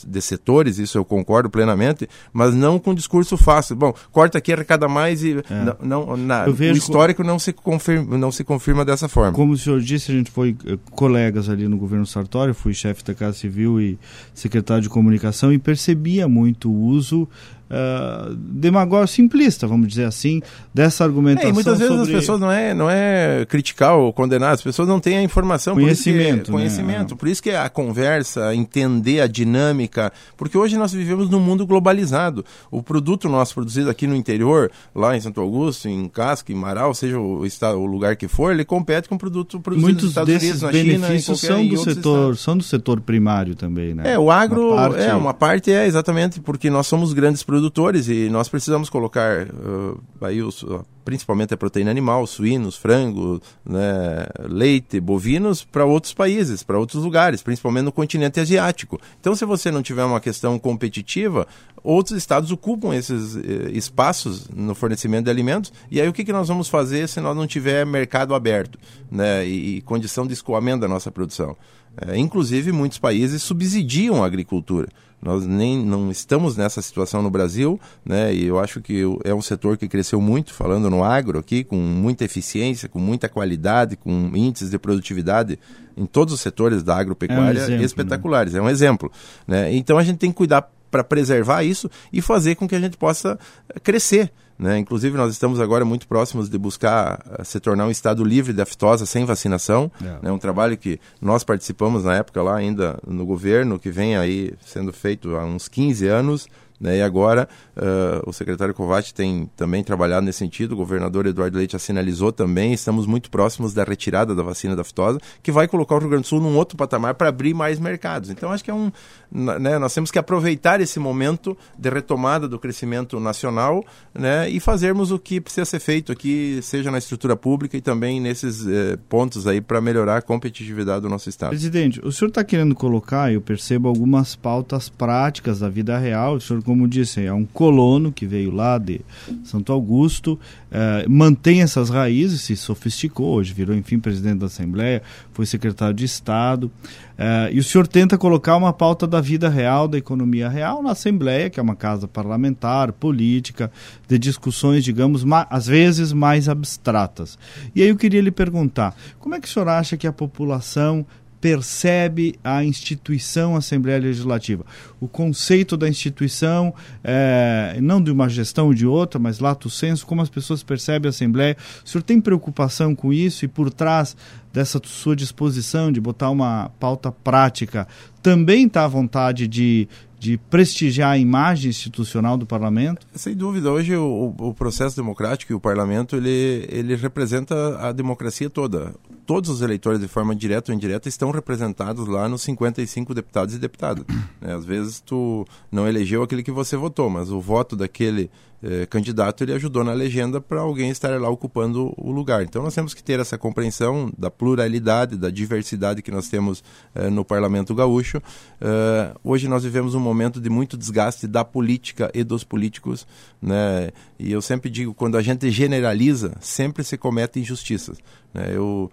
de 0.06 0.20
setores, 0.22 0.78
isso 0.78 0.96
eu 0.96 1.04
concordo 1.04 1.50
plenamente, 1.50 2.08
mas 2.32 2.54
não 2.54 2.78
com 2.78 2.94
discurso 2.94 3.36
fácil. 3.36 3.76
Bom, 3.76 3.94
corta 4.10 4.38
aqui, 4.38 4.52
arrecada 4.52 4.88
mais 4.88 5.22
e 5.22 5.38
é. 5.38 5.74
não, 5.80 6.06
não 6.06 6.16
na, 6.16 6.46
o 6.46 6.62
histórico 6.62 7.22
não 7.22 7.38
se 7.38 7.52
confirma, 7.52 8.16
não 8.16 8.32
se 8.32 8.42
confirma 8.42 8.69
dessa 8.84 9.08
forma. 9.08 9.32
Como 9.32 9.52
o 9.52 9.58
senhor 9.58 9.80
disse, 9.80 10.10
a 10.10 10.14
gente 10.14 10.30
foi 10.30 10.56
eh, 10.66 10.78
colegas 10.90 11.48
ali 11.48 11.68
no 11.68 11.76
governo 11.76 12.06
Sartori, 12.06 12.52
fui 12.52 12.72
chefe 12.72 13.04
da 13.04 13.14
Casa 13.14 13.36
Civil 13.36 13.80
e 13.80 13.98
secretário 14.34 14.82
de 14.82 14.88
comunicação 14.88 15.52
e 15.52 15.58
percebia 15.58 16.28
muito 16.28 16.70
o 16.70 16.76
uso 16.76 17.28
uh, 17.70 18.34
demagógico 18.34 19.00
simplista, 19.16 19.66
vamos 19.66 19.88
dizer 19.88 20.04
assim, 20.04 20.42
dessa 20.74 21.04
argumentação. 21.04 21.48
É, 21.48 21.50
e 21.50 21.54
muitas 21.54 21.78
vezes 21.78 21.94
sobre... 21.94 22.12
as 22.12 22.20
pessoas 22.20 22.40
não 22.40 22.50
é, 22.50 22.74
não 22.74 22.90
é 22.90 23.46
criticar 23.48 23.96
ou 23.96 24.12
condenar, 24.12 24.52
as 24.54 24.62
pessoas 24.62 24.88
não 24.88 25.00
têm 25.00 25.18
a 25.18 25.22
informação. 25.22 25.74
Conhecimento. 25.74 26.46
Por 26.46 26.52
conhecimento. 26.52 27.12
Né? 27.12 27.16
Por 27.18 27.28
isso 27.28 27.42
que 27.42 27.50
a 27.50 27.68
conversa, 27.68 28.54
entender 28.54 29.20
a 29.20 29.26
dinâmica, 29.26 30.12
porque 30.36 30.58
hoje 30.58 30.76
nós 30.76 30.92
vivemos 30.92 31.30
num 31.30 31.40
mundo 31.40 31.66
globalizado. 31.66 32.44
O 32.70 32.82
produto 32.82 33.28
nosso 33.28 33.54
produzido 33.54 33.88
aqui 33.88 34.06
no 34.06 34.16
interior, 34.16 34.70
lá 34.94 35.16
em 35.16 35.20
Santo 35.20 35.40
Augusto, 35.40 35.88
em 35.88 36.08
Casca, 36.08 36.52
em 36.52 36.56
Marau, 36.56 36.94
seja 36.94 37.18
o, 37.18 37.46
estado, 37.46 37.78
o 37.78 37.86
lugar 37.86 38.16
que 38.16 38.28
for, 38.28 38.52
ele 38.52 38.64
compete 38.64 39.08
com 39.08 39.16
produto 39.16 39.60
produzido 39.60 39.86
Muitos 39.86 40.04
nos 40.04 40.10
Estados 40.12 40.32
desses 40.32 40.62
Unidos, 40.62 40.62
na 40.62 40.70
benefícios 40.70 41.40
China, 41.40 41.52
são 41.54 41.66
do 41.66 41.78
setor, 41.78 42.36
são 42.36 42.56
do 42.56 42.64
setor 42.64 43.00
primário 43.00 43.54
também, 43.54 43.94
né? 43.94 44.14
É, 44.14 44.18
o 44.18 44.30
agro 44.30 44.72
uma 44.72 44.88
parte... 44.88 45.02
é 45.02 45.14
uma 45.14 45.34
parte 45.34 45.72
é 45.72 45.86
exatamente 45.86 46.40
porque 46.40 46.70
nós 46.70 46.86
somos 46.86 47.12
grandes 47.12 47.42
produtores 47.42 47.59
produtores 47.60 48.08
e 48.08 48.30
nós 48.30 48.48
precisamos 48.48 48.88
colocar 48.88 49.46
uh, 49.46 50.00
aí 50.22 50.42
os, 50.42 50.62
uh, 50.62 50.82
principalmente 51.04 51.52
a 51.52 51.56
proteína 51.56 51.90
animal, 51.90 52.26
suínos, 52.26 52.74
frango, 52.74 53.40
né, 53.64 54.26
leite, 54.48 54.98
bovinos 54.98 55.62
para 55.62 55.84
outros 55.84 56.14
países, 56.14 56.62
para 56.62 56.78
outros 56.78 57.04
lugares, 57.04 57.42
principalmente 57.42 57.84
no 57.84 57.92
continente 57.92 58.40
asiático. 58.40 58.98
Então, 59.20 59.36
se 59.36 59.44
você 59.44 59.70
não 59.70 59.82
tiver 59.82 60.04
uma 60.04 60.20
questão 60.20 60.58
competitiva, 60.58 61.46
outros 61.82 62.16
estados 62.16 62.50
ocupam 62.50 62.94
esses 62.94 63.36
eh, 63.36 63.70
espaços 63.72 64.48
no 64.48 64.74
fornecimento 64.74 65.24
de 65.24 65.30
alimentos. 65.30 65.72
E 65.90 66.00
aí 66.00 66.08
o 66.08 66.12
que, 66.12 66.24
que 66.24 66.32
nós 66.32 66.48
vamos 66.48 66.68
fazer 66.68 67.08
se 67.08 67.20
nós 67.20 67.36
não 67.36 67.46
tiver 67.46 67.84
mercado 67.84 68.34
aberto 68.34 68.78
né, 69.10 69.46
e, 69.46 69.76
e 69.76 69.80
condição 69.82 70.26
de 70.26 70.32
escoamento 70.32 70.80
da 70.80 70.88
nossa 70.88 71.10
produção? 71.10 71.56
É, 71.96 72.16
inclusive, 72.16 72.72
muitos 72.72 72.98
países 72.98 73.42
subsidiam 73.42 74.22
a 74.22 74.26
agricultura. 74.26 74.88
Nós 75.22 75.44
nem 75.44 75.84
não 75.84 76.10
estamos 76.10 76.56
nessa 76.56 76.80
situação 76.80 77.20
no 77.20 77.30
Brasil, 77.30 77.78
né? 78.02 78.32
E 78.32 78.46
eu 78.46 78.58
acho 78.58 78.80
que 78.80 79.02
é 79.22 79.34
um 79.34 79.42
setor 79.42 79.76
que 79.76 79.86
cresceu 79.86 80.18
muito, 80.18 80.54
falando 80.54 80.88
no 80.88 81.04
agro 81.04 81.38
aqui, 81.38 81.62
com 81.62 81.76
muita 81.76 82.24
eficiência, 82.24 82.88
com 82.88 82.98
muita 82.98 83.28
qualidade, 83.28 83.96
com 83.96 84.30
índices 84.34 84.70
de 84.70 84.78
produtividade 84.78 85.58
em 85.94 86.06
todos 86.06 86.32
os 86.32 86.40
setores 86.40 86.82
da 86.82 86.96
agropecuária 86.96 87.58
é 87.58 87.62
um 87.62 87.64
exemplo, 87.64 87.84
espetaculares. 87.84 88.52
Né? 88.54 88.60
É 88.60 88.62
um 88.62 88.70
exemplo, 88.70 89.12
né? 89.46 89.74
Então 89.74 89.98
a 89.98 90.02
gente 90.02 90.16
tem 90.16 90.30
que 90.30 90.36
cuidar 90.36 90.70
para 90.90 91.04
preservar 91.04 91.62
isso 91.62 91.90
e 92.10 92.22
fazer 92.22 92.54
com 92.54 92.66
que 92.66 92.74
a 92.74 92.80
gente 92.80 92.96
possa 92.96 93.38
crescer. 93.82 94.32
Né? 94.60 94.78
Inclusive, 94.78 95.16
nós 95.16 95.32
estamos 95.32 95.58
agora 95.58 95.86
muito 95.86 96.06
próximos 96.06 96.50
de 96.50 96.58
buscar 96.58 97.24
eh, 97.38 97.44
se 97.44 97.58
tornar 97.58 97.86
um 97.86 97.90
estado 97.90 98.22
livre 98.22 98.52
de 98.52 98.60
aftosa 98.60 99.06
sem 99.06 99.24
vacinação. 99.24 99.90
É 100.02 100.26
né? 100.26 100.30
um 100.30 100.38
trabalho 100.38 100.76
que 100.76 101.00
nós 101.18 101.42
participamos 101.42 102.04
na 102.04 102.16
época 102.16 102.42
lá 102.42 102.56
ainda 102.56 102.98
no 103.06 103.24
governo, 103.24 103.78
que 103.78 103.90
vem 103.90 104.18
aí 104.18 104.52
sendo 104.60 104.92
feito 104.92 105.34
há 105.34 105.46
uns 105.46 105.66
15 105.66 106.06
anos. 106.06 106.46
Né? 106.80 106.98
E 106.98 107.02
agora 107.02 107.46
uh, 107.76 108.28
o 108.28 108.32
secretário 108.32 108.72
Kovács 108.72 109.12
tem 109.12 109.50
também 109.54 109.84
trabalhado 109.84 110.24
nesse 110.24 110.38
sentido, 110.38 110.72
o 110.72 110.76
governador 110.76 111.26
Eduardo 111.26 111.58
Leite 111.58 111.72
já 111.72 111.78
sinalizou 111.78 112.32
também, 112.32 112.72
estamos 112.72 113.06
muito 113.06 113.30
próximos 113.30 113.74
da 113.74 113.84
retirada 113.84 114.34
da 114.34 114.42
vacina 114.42 114.74
da 114.74 114.82
aftosa, 114.82 115.20
que 115.42 115.52
vai 115.52 115.68
colocar 115.68 115.96
o 115.96 115.98
Rio 115.98 116.08
Grande 116.08 116.22
do 116.22 116.28
Sul 116.28 116.40
num 116.40 116.56
outro 116.56 116.76
patamar 116.76 117.14
para 117.14 117.28
abrir 117.28 117.52
mais 117.52 117.78
mercados. 117.78 118.30
Então 118.30 118.50
acho 118.50 118.64
que 118.64 118.70
é 118.70 118.74
um. 118.74 118.90
Né, 119.30 119.78
nós 119.78 119.94
temos 119.94 120.10
que 120.10 120.18
aproveitar 120.18 120.80
esse 120.80 120.98
momento 120.98 121.56
de 121.78 121.90
retomada 121.90 122.48
do 122.48 122.58
crescimento 122.58 123.20
nacional 123.20 123.84
né, 124.14 124.48
e 124.48 124.58
fazermos 124.58 125.12
o 125.12 125.18
que 125.18 125.40
precisa 125.40 125.64
ser 125.64 125.80
feito 125.80 126.10
aqui, 126.10 126.60
seja 126.62 126.90
na 126.90 126.98
estrutura 126.98 127.36
pública 127.36 127.76
e 127.76 127.80
também 127.80 128.20
nesses 128.20 128.66
eh, 128.66 128.98
pontos 129.08 129.46
aí 129.46 129.60
para 129.60 129.80
melhorar 129.80 130.16
a 130.16 130.22
competitividade 130.22 131.02
do 131.02 131.08
nosso 131.08 131.28
Estado. 131.28 131.50
Presidente, 131.50 132.00
o 132.04 132.10
senhor 132.10 132.28
está 132.28 132.42
querendo 132.42 132.74
colocar, 132.74 133.32
eu 133.32 133.40
percebo, 133.40 133.88
algumas 133.88 134.34
pautas 134.34 134.88
práticas 134.88 135.60
da 135.60 135.68
vida 135.68 135.96
real, 135.98 136.34
o 136.34 136.40
senhor 136.40 136.60
como 136.70 136.86
disse, 136.86 137.26
é 137.26 137.32
um 137.32 137.44
colono 137.44 138.12
que 138.12 138.24
veio 138.24 138.52
lá 138.52 138.78
de 138.78 139.00
Santo 139.42 139.72
Augusto, 139.72 140.38
eh, 140.70 141.04
mantém 141.08 141.62
essas 141.62 141.90
raízes, 141.90 142.42
se 142.42 142.54
sofisticou, 142.54 143.34
hoje 143.34 143.52
virou, 143.52 143.74
enfim, 143.74 143.98
presidente 143.98 144.38
da 144.38 144.46
Assembleia, 144.46 145.02
foi 145.32 145.46
secretário 145.46 145.92
de 145.92 146.04
Estado. 146.04 146.70
Eh, 147.18 147.50
e 147.54 147.58
o 147.58 147.64
senhor 147.64 147.88
tenta 147.88 148.16
colocar 148.16 148.54
uma 148.54 148.72
pauta 148.72 149.04
da 149.04 149.20
vida 149.20 149.48
real, 149.48 149.88
da 149.88 149.98
economia 149.98 150.48
real, 150.48 150.80
na 150.80 150.92
Assembleia, 150.92 151.50
que 151.50 151.58
é 151.58 151.62
uma 151.62 151.74
casa 151.74 152.06
parlamentar, 152.06 152.92
política, 152.92 153.68
de 154.06 154.16
discussões, 154.16 154.84
digamos, 154.84 155.24
às 155.50 155.66
vezes 155.66 156.12
mais 156.12 156.48
abstratas. 156.48 157.36
E 157.74 157.82
aí 157.82 157.88
eu 157.88 157.96
queria 157.96 158.20
lhe 158.20 158.30
perguntar: 158.30 158.94
como 159.18 159.34
é 159.34 159.40
que 159.40 159.48
o 159.48 159.50
senhor 159.50 159.68
acha 159.68 159.96
que 159.96 160.06
a 160.06 160.12
população 160.12 161.04
percebe 161.40 162.34
a 162.44 162.62
instituição 162.64 163.56
Assembleia 163.56 163.98
Legislativa. 163.98 164.64
O 165.00 165.08
conceito 165.08 165.76
da 165.76 165.88
instituição, 165.88 166.74
é, 167.02 167.78
não 167.80 168.02
de 168.02 168.10
uma 168.10 168.28
gestão 168.28 168.66
ou 168.66 168.74
de 168.74 168.86
outra, 168.86 169.18
mas 169.18 169.38
lato 169.38 169.70
senso, 169.70 170.06
como 170.06 170.20
as 170.20 170.28
pessoas 170.28 170.62
percebem 170.62 171.08
a 171.08 171.10
Assembleia. 171.10 171.56
O 171.84 171.88
senhor 171.88 172.02
tem 172.02 172.20
preocupação 172.20 172.94
com 172.94 173.12
isso 173.12 173.44
e 173.44 173.48
por 173.48 173.72
trás 173.72 174.16
dessa 174.52 174.80
sua 174.84 175.16
disposição 175.16 175.90
de 175.90 176.00
botar 176.00 176.28
uma 176.28 176.70
pauta 176.80 177.10
prática, 177.12 177.86
também 178.20 178.66
está 178.66 178.84
à 178.84 178.88
vontade 178.88 179.46
de 179.46 179.88
de 180.20 180.36
prestigiar 180.36 181.12
a 181.12 181.18
imagem 181.18 181.70
institucional 181.70 182.36
do 182.36 182.44
parlamento? 182.44 183.06
Sem 183.14 183.34
dúvida, 183.34 183.72
hoje 183.72 183.96
o, 183.96 184.34
o, 184.38 184.52
processo 184.52 184.94
democrático 184.94 185.50
e 185.50 185.54
o 185.54 185.60
parlamento 185.60 186.14
ele, 186.14 186.66
ele 186.68 186.94
representa 186.94 187.78
a 187.78 187.90
democracia 187.90 188.50
toda. 188.50 188.94
Todos 189.30 189.48
os 189.48 189.62
eleitores, 189.62 190.00
de 190.00 190.08
forma 190.08 190.34
direta 190.34 190.72
ou 190.72 190.76
indireta, 190.76 191.08
estão 191.08 191.30
representados 191.30 192.08
lá 192.08 192.28
nos 192.28 192.42
55 192.42 193.14
deputados 193.14 193.54
e 193.54 193.60
deputadas. 193.60 194.04
É, 194.42 194.52
às 194.52 194.64
vezes 194.64 195.00
tu 195.00 195.46
não 195.70 195.86
elegeu 195.86 196.22
aquele 196.22 196.42
que 196.42 196.50
você 196.50 196.74
votou, 196.74 197.10
mas 197.10 197.30
o 197.30 197.40
voto 197.40 197.76
daquele 197.76 198.30
eh, 198.62 198.84
candidato, 198.86 199.42
ele 199.42 199.54
ajudou 199.54 199.82
na 199.82 199.92
legenda 199.92 200.40
para 200.40 200.60
alguém 200.60 200.90
estar 200.90 201.18
lá 201.18 201.30
ocupando 201.30 201.94
o 201.96 202.10
lugar. 202.12 202.42
Então 202.42 202.62
nós 202.62 202.74
temos 202.74 202.92
que 202.92 203.02
ter 203.02 203.18
essa 203.18 203.38
compreensão 203.38 204.12
da 204.18 204.30
pluralidade, 204.30 205.16
da 205.16 205.30
diversidade 205.30 206.02
que 206.02 206.10
nós 206.10 206.28
temos 206.28 206.62
eh, 206.94 207.08
no 207.08 207.24
Parlamento 207.24 207.74
Gaúcho. 207.74 208.20
Eh, 208.60 209.14
hoje 209.24 209.48
nós 209.48 209.64
vivemos 209.64 209.94
um 209.94 210.00
momento 210.00 210.40
de 210.40 210.50
muito 210.50 210.76
desgaste 210.76 211.26
da 211.26 211.42
política 211.44 212.10
e 212.12 212.22
dos 212.22 212.44
políticos, 212.44 213.06
né? 213.40 213.90
E 214.18 214.30
eu 214.30 214.42
sempre 214.42 214.68
digo, 214.68 214.92
quando 214.92 215.16
a 215.16 215.22
gente 215.22 215.50
generaliza, 215.50 216.34
sempre 216.40 216.84
se 216.84 216.98
comete 216.98 217.40
injustiças. 217.40 217.98
Né? 218.34 218.50
Eu 218.52 218.90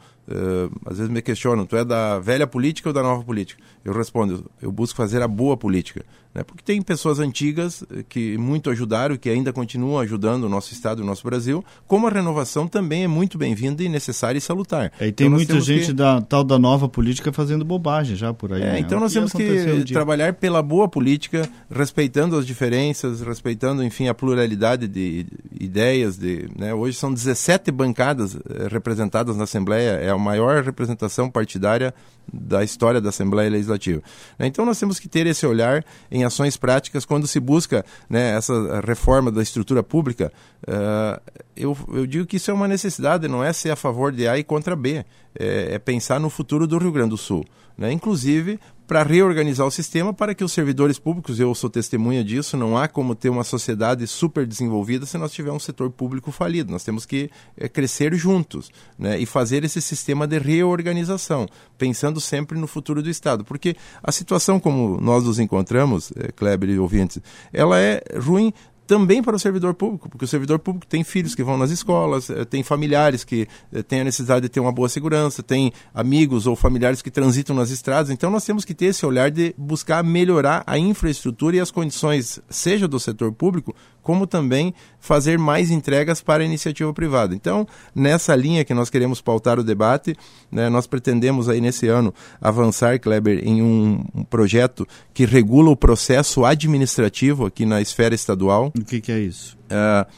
às 0.86 0.98
vezes 0.98 1.10
me 1.10 1.22
questionam, 1.22 1.66
tu 1.66 1.78
é 1.78 1.86
da 1.86 2.20
velha 2.20 2.46
política 2.46 2.90
ou 2.90 2.94
da 2.94 3.02
nova 3.02 3.24
política? 3.24 3.64
Eu 3.86 3.94
respondo, 3.94 4.52
eu 4.62 4.70
busco 4.74 4.98
fazer 4.98 5.22
a 5.22 5.28
boa 5.28 5.56
política. 5.56 6.06
Né? 6.38 6.44
Porque 6.44 6.64
tem 6.64 6.80
pessoas 6.84 7.20
antigas 7.20 7.84
eh, 7.92 8.04
que 8.08 8.38
muito 8.38 8.70
ajudaram 8.70 9.16
e 9.16 9.18
que 9.18 9.28
ainda 9.28 9.52
continuam 9.52 9.98
ajudando 9.98 10.44
o 10.44 10.50
nosso 10.50 10.72
Estado 10.72 11.02
e 11.02 11.04
o 11.04 11.06
nosso 11.06 11.24
Brasil, 11.24 11.66
como 11.88 12.06
a 12.06 12.12
renovação 12.12 12.68
também 12.68 13.04
é 13.04 13.08
muito 13.08 13.40
bem-vinda 13.40 13.82
e 13.82 13.90
necessária 13.90 14.38
e 14.38 14.42
salutar. 14.42 14.92
É, 15.00 15.08
e 15.08 15.12
tem 15.12 15.26
então, 15.26 15.36
muita 15.36 15.60
gente 15.60 15.88
que... 15.88 15.94
da 15.94 16.22
tal 16.22 16.44
da 16.44 16.60
nova 16.60 16.88
política 16.88 17.34
fazendo 17.34 17.66
bobagem 17.66 18.16
já 18.16 18.32
por 18.36 18.54
aí. 18.54 18.62
É, 18.62 18.74
né? 18.74 18.80
Então 18.80 19.00
nós 19.00 19.12
temos 19.14 19.34
que 19.34 19.84
trabalhar 19.92 20.34
pela 20.34 20.62
boa 20.62 20.88
política, 20.88 21.50
respeitando 21.72 22.38
as 22.38 22.46
diferenças, 22.46 23.22
respeitando, 23.22 23.84
enfim, 23.84 24.08
a 24.08 24.14
pluralidade 24.14 24.88
de 24.88 25.26
ideias. 25.60 26.18
De, 26.18 26.50
né? 26.58 26.74
Hoje 26.74 26.98
são 26.98 27.14
17 27.14 27.72
bancadas 27.72 28.36
eh, 28.36 28.68
representadas 28.70 29.36
na 29.36 29.44
Assembleia, 29.44 29.92
é 29.92 30.10
a 30.10 30.18
maior 30.18 30.64
representação 30.64 31.30
partidária 31.30 31.94
da 32.32 32.64
história 32.64 33.00
da 33.00 33.10
Assembleia 33.10 33.50
Legislativa. 33.50 34.02
Então 34.40 34.66
nós 34.66 34.80
temos 34.80 35.00
que 35.00 35.08
ter 35.08 35.26
esse 35.28 35.46
olhar 35.46 35.86
em 36.12 36.24
ações 36.24 36.58
práticas 36.58 37.06
quando 37.06 37.26
se 37.26 37.40
busca 37.40 37.86
né, 38.10 38.36
essa 38.36 38.82
reforma 38.82 39.32
da 39.32 39.42
estrutura 39.42 39.82
pública. 39.82 40.32
Uh, 40.64 41.22
eu, 41.56 41.78
eu, 41.94 42.06
digo 42.06 42.26
que 42.26 42.36
isso 42.36 42.52
é 42.52 42.54
uma 42.54 42.68
necessidade, 42.68 43.28
não 43.28 43.44
é 43.44 43.54
ser 43.54 43.70
a 43.70 43.76
favor 43.76 44.12
de 44.12 44.28
A 44.28 44.38
e 44.38 44.44
contra 44.44 44.76
B, 44.76 45.06
é, 45.40 45.76
é 45.76 45.80
pensar 45.80 46.20
no 46.20 46.30
futuro 46.30 46.68
do 46.68 46.78
Rio 46.78 46.92
Grande 46.92 47.12
do 47.12 47.18
Sul. 47.18 47.46
Né? 47.78 47.92
Inclusive 47.92 48.60
para 48.88 49.04
reorganizar 49.04 49.68
o 49.68 49.72
sistema 49.72 50.14
para 50.14 50.34
que 50.34 50.44
os 50.44 50.54
servidores 50.54 50.98
públicos, 50.98 51.42
eu 51.42 51.54
sou 51.54 51.70
testemunha 51.70 52.24
disso, 52.24 52.56
não 52.56 52.78
há 52.78 52.88
como 52.88 53.14
ter 53.14 53.28
uma 53.28 53.44
sociedade 53.44 54.08
super 54.08 54.48
desenvolvida 54.48 55.06
se 55.06 55.18
nós 55.18 55.34
tivermos 55.34 55.62
um 55.62 55.66
setor 55.66 55.92
público 55.92 56.32
falido. 56.32 56.72
Nós 56.72 56.86
temos 56.86 57.06
que 57.06 57.30
é, 57.58 57.68
crescer 57.68 58.16
juntos 58.16 58.72
né, 58.98 59.20
e 59.20 59.26
fazer 59.26 59.66
esse 59.66 59.82
sistema 59.82 60.26
de 60.26 60.40
reorganização, 60.40 61.48
pensando 61.78 62.22
sempre 62.22 62.58
no 62.58 62.66
futuro 62.66 63.04
do 63.04 63.10
Estado. 63.10 63.44
Porque 63.44 63.76
a 64.02 64.12
situação 64.12 64.58
como 64.58 65.02
nós 65.02 65.26
nos 65.26 65.38
encontramos, 65.38 66.14
é, 66.16 66.32
Kleber 66.32 66.70
e 66.70 66.80
ouvintes, 66.80 67.20
ela 67.52 67.78
é 67.78 68.02
ruim 68.18 68.54
também 68.88 69.22
para 69.22 69.36
o 69.36 69.40
servidor 69.40 69.74
público, 69.74 70.10
porque 70.10 70.24
o 70.24 70.28
servidor 70.28 70.60
público 70.60 70.88
tem 70.88 71.04
filhos 71.04 71.36
que 71.36 71.44
vão 71.44 71.58
nas 71.58 71.70
escolas, 71.70 72.30
eh, 72.30 72.46
tem 72.46 72.64
familiares 72.64 73.26
que 73.26 73.46
eh, 73.72 73.84
têm 73.84 74.02
a 74.02 74.04
necessidade 74.06 74.44
de 74.44 74.50
ter 74.50 74.62
uma 74.62 74.72
boa 74.72 74.88
segurança, 74.88 75.44
tem 75.44 75.74
amigos 75.94 76.48
ou 76.48 76.56
familiares 76.56 77.02
que 77.02 77.12
transitam 77.12 77.54
nas 77.54 77.70
estradas. 77.70 78.10
Então 78.10 78.32
nós 78.32 78.46
temos 78.46 78.64
que 78.64 78.74
ter 78.74 78.86
esse 78.86 79.06
olhar 79.06 79.30
de 79.30 79.54
buscar 79.58 80.02
melhorar 80.04 80.64
a 80.66 80.80
infraestrutura 80.80 81.58
e 81.58 81.60
as 81.60 81.70
condições, 81.70 82.40
seja 82.50 82.88
do 82.88 82.98
setor 82.98 83.34
público, 83.34 83.76
como 84.08 84.26
também 84.26 84.74
fazer 85.02 85.38
mais 85.38 85.70
entregas 85.70 86.22
para 86.22 86.42
a 86.42 86.46
iniciativa 86.46 86.94
privada. 86.94 87.36
Então, 87.36 87.68
nessa 87.94 88.34
linha 88.34 88.64
que 88.64 88.74
nós 88.74 88.90
queremos 88.90 89.20
pautar 89.20 89.60
o 89.60 89.64
debate, 89.66 90.16
né, 90.50 90.70
nós 90.70 90.88
pretendemos 90.88 91.50
aí 91.50 91.60
nesse 91.60 91.90
ano 91.90 92.14
avançar, 92.40 92.98
Kleber, 93.02 93.46
em 93.46 93.62
um, 93.62 94.06
um, 94.16 94.24
projeto 94.24 94.88
que 95.14 95.26
regula 95.26 95.72
o 95.72 95.76
processo 95.76 96.46
administrativo 96.46 97.46
aqui 97.46 97.66
na 97.66 97.82
esfera 97.82 98.16
estadual. 98.16 98.72
O 98.80 98.86
que, 98.86 99.02
que 99.02 99.12
é 99.12 99.20
isso? 99.20 99.58
Uh, 99.66 100.10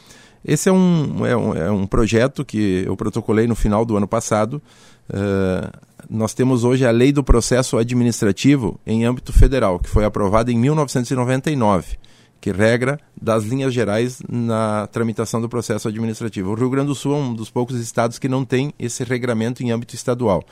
esse 0.44 0.68
é 0.68 0.72
um, 0.72 1.26
é, 1.26 1.36
um, 1.36 1.54
é 1.56 1.70
um 1.72 1.84
projeto 1.84 2.44
que 2.44 2.84
eu 2.86 2.96
protocolei 2.96 3.48
no 3.48 3.56
final 3.56 3.84
do 3.84 3.96
ano 3.96 4.06
passado. 4.06 4.62
Uh, 5.08 5.68
nós 6.08 6.32
temos 6.32 6.62
hoje 6.62 6.86
a 6.86 6.92
Lei 6.92 7.10
do 7.10 7.24
Processo 7.24 7.76
Administrativo 7.76 8.78
em 8.86 9.04
âmbito 9.04 9.32
federal, 9.32 9.80
que 9.80 9.90
foi 9.90 10.04
aprovada 10.04 10.52
em 10.52 10.56
1999 10.56 11.98
que 12.40 12.50
regra 12.50 12.98
das 13.20 13.44
linhas 13.44 13.74
gerais 13.74 14.22
na 14.28 14.86
tramitação 14.86 15.40
do 15.40 15.48
processo 15.48 15.88
administrativo. 15.88 16.50
O 16.50 16.54
Rio 16.54 16.70
Grande 16.70 16.88
do 16.88 16.94
Sul 16.94 17.14
é 17.14 17.18
um 17.18 17.34
dos 17.34 17.50
poucos 17.50 17.78
estados 17.78 18.18
que 18.18 18.28
não 18.28 18.44
tem 18.44 18.72
esse 18.78 19.04
regramento 19.04 19.62
em 19.62 19.70
âmbito 19.70 19.94
estadual. 19.94 20.42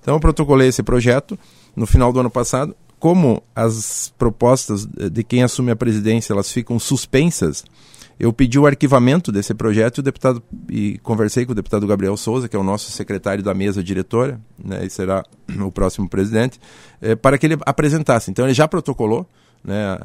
Então, 0.00 0.14
eu 0.14 0.20
protocolei 0.20 0.68
esse 0.68 0.82
projeto 0.82 1.38
no 1.74 1.86
final 1.86 2.12
do 2.12 2.20
ano 2.20 2.30
passado. 2.30 2.74
Como 2.98 3.42
as 3.54 4.12
propostas 4.16 4.86
de 4.86 5.22
quem 5.22 5.42
assume 5.42 5.70
a 5.70 5.76
presidência 5.76 6.32
elas 6.32 6.50
ficam 6.50 6.78
suspensas, 6.78 7.64
eu 8.18 8.32
pedi 8.32 8.58
o 8.58 8.66
arquivamento 8.66 9.30
desse 9.30 9.52
projeto 9.52 9.98
e, 9.98 10.00
o 10.00 10.02
deputado, 10.02 10.42
e 10.70 10.98
conversei 11.02 11.44
com 11.44 11.52
o 11.52 11.54
deputado 11.54 11.86
Gabriel 11.86 12.16
Souza, 12.16 12.48
que 12.48 12.56
é 12.56 12.58
o 12.58 12.62
nosso 12.62 12.90
secretário 12.90 13.44
da 13.44 13.52
mesa 13.52 13.84
diretora, 13.84 14.40
né, 14.62 14.86
e 14.86 14.90
será 14.90 15.22
o 15.60 15.70
próximo 15.70 16.08
presidente, 16.08 16.58
é, 17.02 17.14
para 17.14 17.36
que 17.36 17.44
ele 17.44 17.58
apresentasse. 17.66 18.30
Então, 18.30 18.46
ele 18.46 18.54
já 18.54 18.66
protocolou, 18.66 19.28
né, 19.66 19.98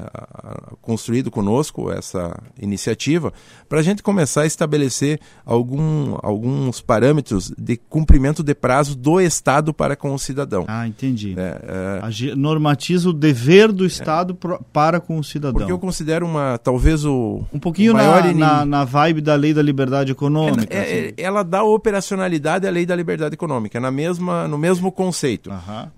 construído 0.81 1.29
conosco 1.29 1.91
essa 1.91 2.35
iniciativa, 2.59 3.31
para 3.69 3.79
a 3.79 3.83
gente 3.83 4.01
começar 4.01 4.41
a 4.41 4.45
estabelecer 4.45 5.19
algum, 5.45 6.17
alguns 6.23 6.81
parâmetros 6.81 7.53
de 7.55 7.77
cumprimento 7.77 8.41
de 8.41 8.55
prazo 8.55 8.95
do 8.97 9.21
Estado 9.21 9.73
para 9.73 9.95
com 9.95 10.13
o 10.13 10.19
cidadão. 10.19 10.65
Ah, 10.67 10.87
entendi. 10.87 11.35
É, 11.37 12.01
é... 12.01 12.35
Normatiza 12.35 13.09
o 13.09 13.13
dever 13.13 13.71
do 13.71 13.85
Estado 13.85 14.35
é. 14.43 14.59
para 14.73 14.99
com 14.99 15.19
o 15.19 15.23
cidadão. 15.23 15.53
Porque 15.53 15.71
eu 15.71 15.77
considero 15.77 16.25
uma, 16.25 16.57
talvez 16.57 17.05
o. 17.05 17.43
Um 17.53 17.59
pouquinho 17.59 17.93
o 17.93 17.95
na, 17.97 18.33
na, 18.33 18.65
na, 18.65 18.83
vibe 18.83 19.21
da 19.21 19.35
lei 19.35 19.53
da 19.53 19.61
liberdade 19.61 20.11
econômica. 20.11 20.75
É, 20.75 20.77
é, 20.77 20.81
assim. 20.81 21.13
Ela 21.17 21.43
dá 21.43 21.63
operacionalidade 21.63 22.67
à 22.67 22.71
lei 22.71 22.85
da 22.85 22.95
liberdade 22.95 23.35
econômica, 23.35 23.79
na 23.79 23.91
mesma, 23.91 24.47
no 24.47 24.57
mesmo 24.57 24.91
conceito. 24.91 25.51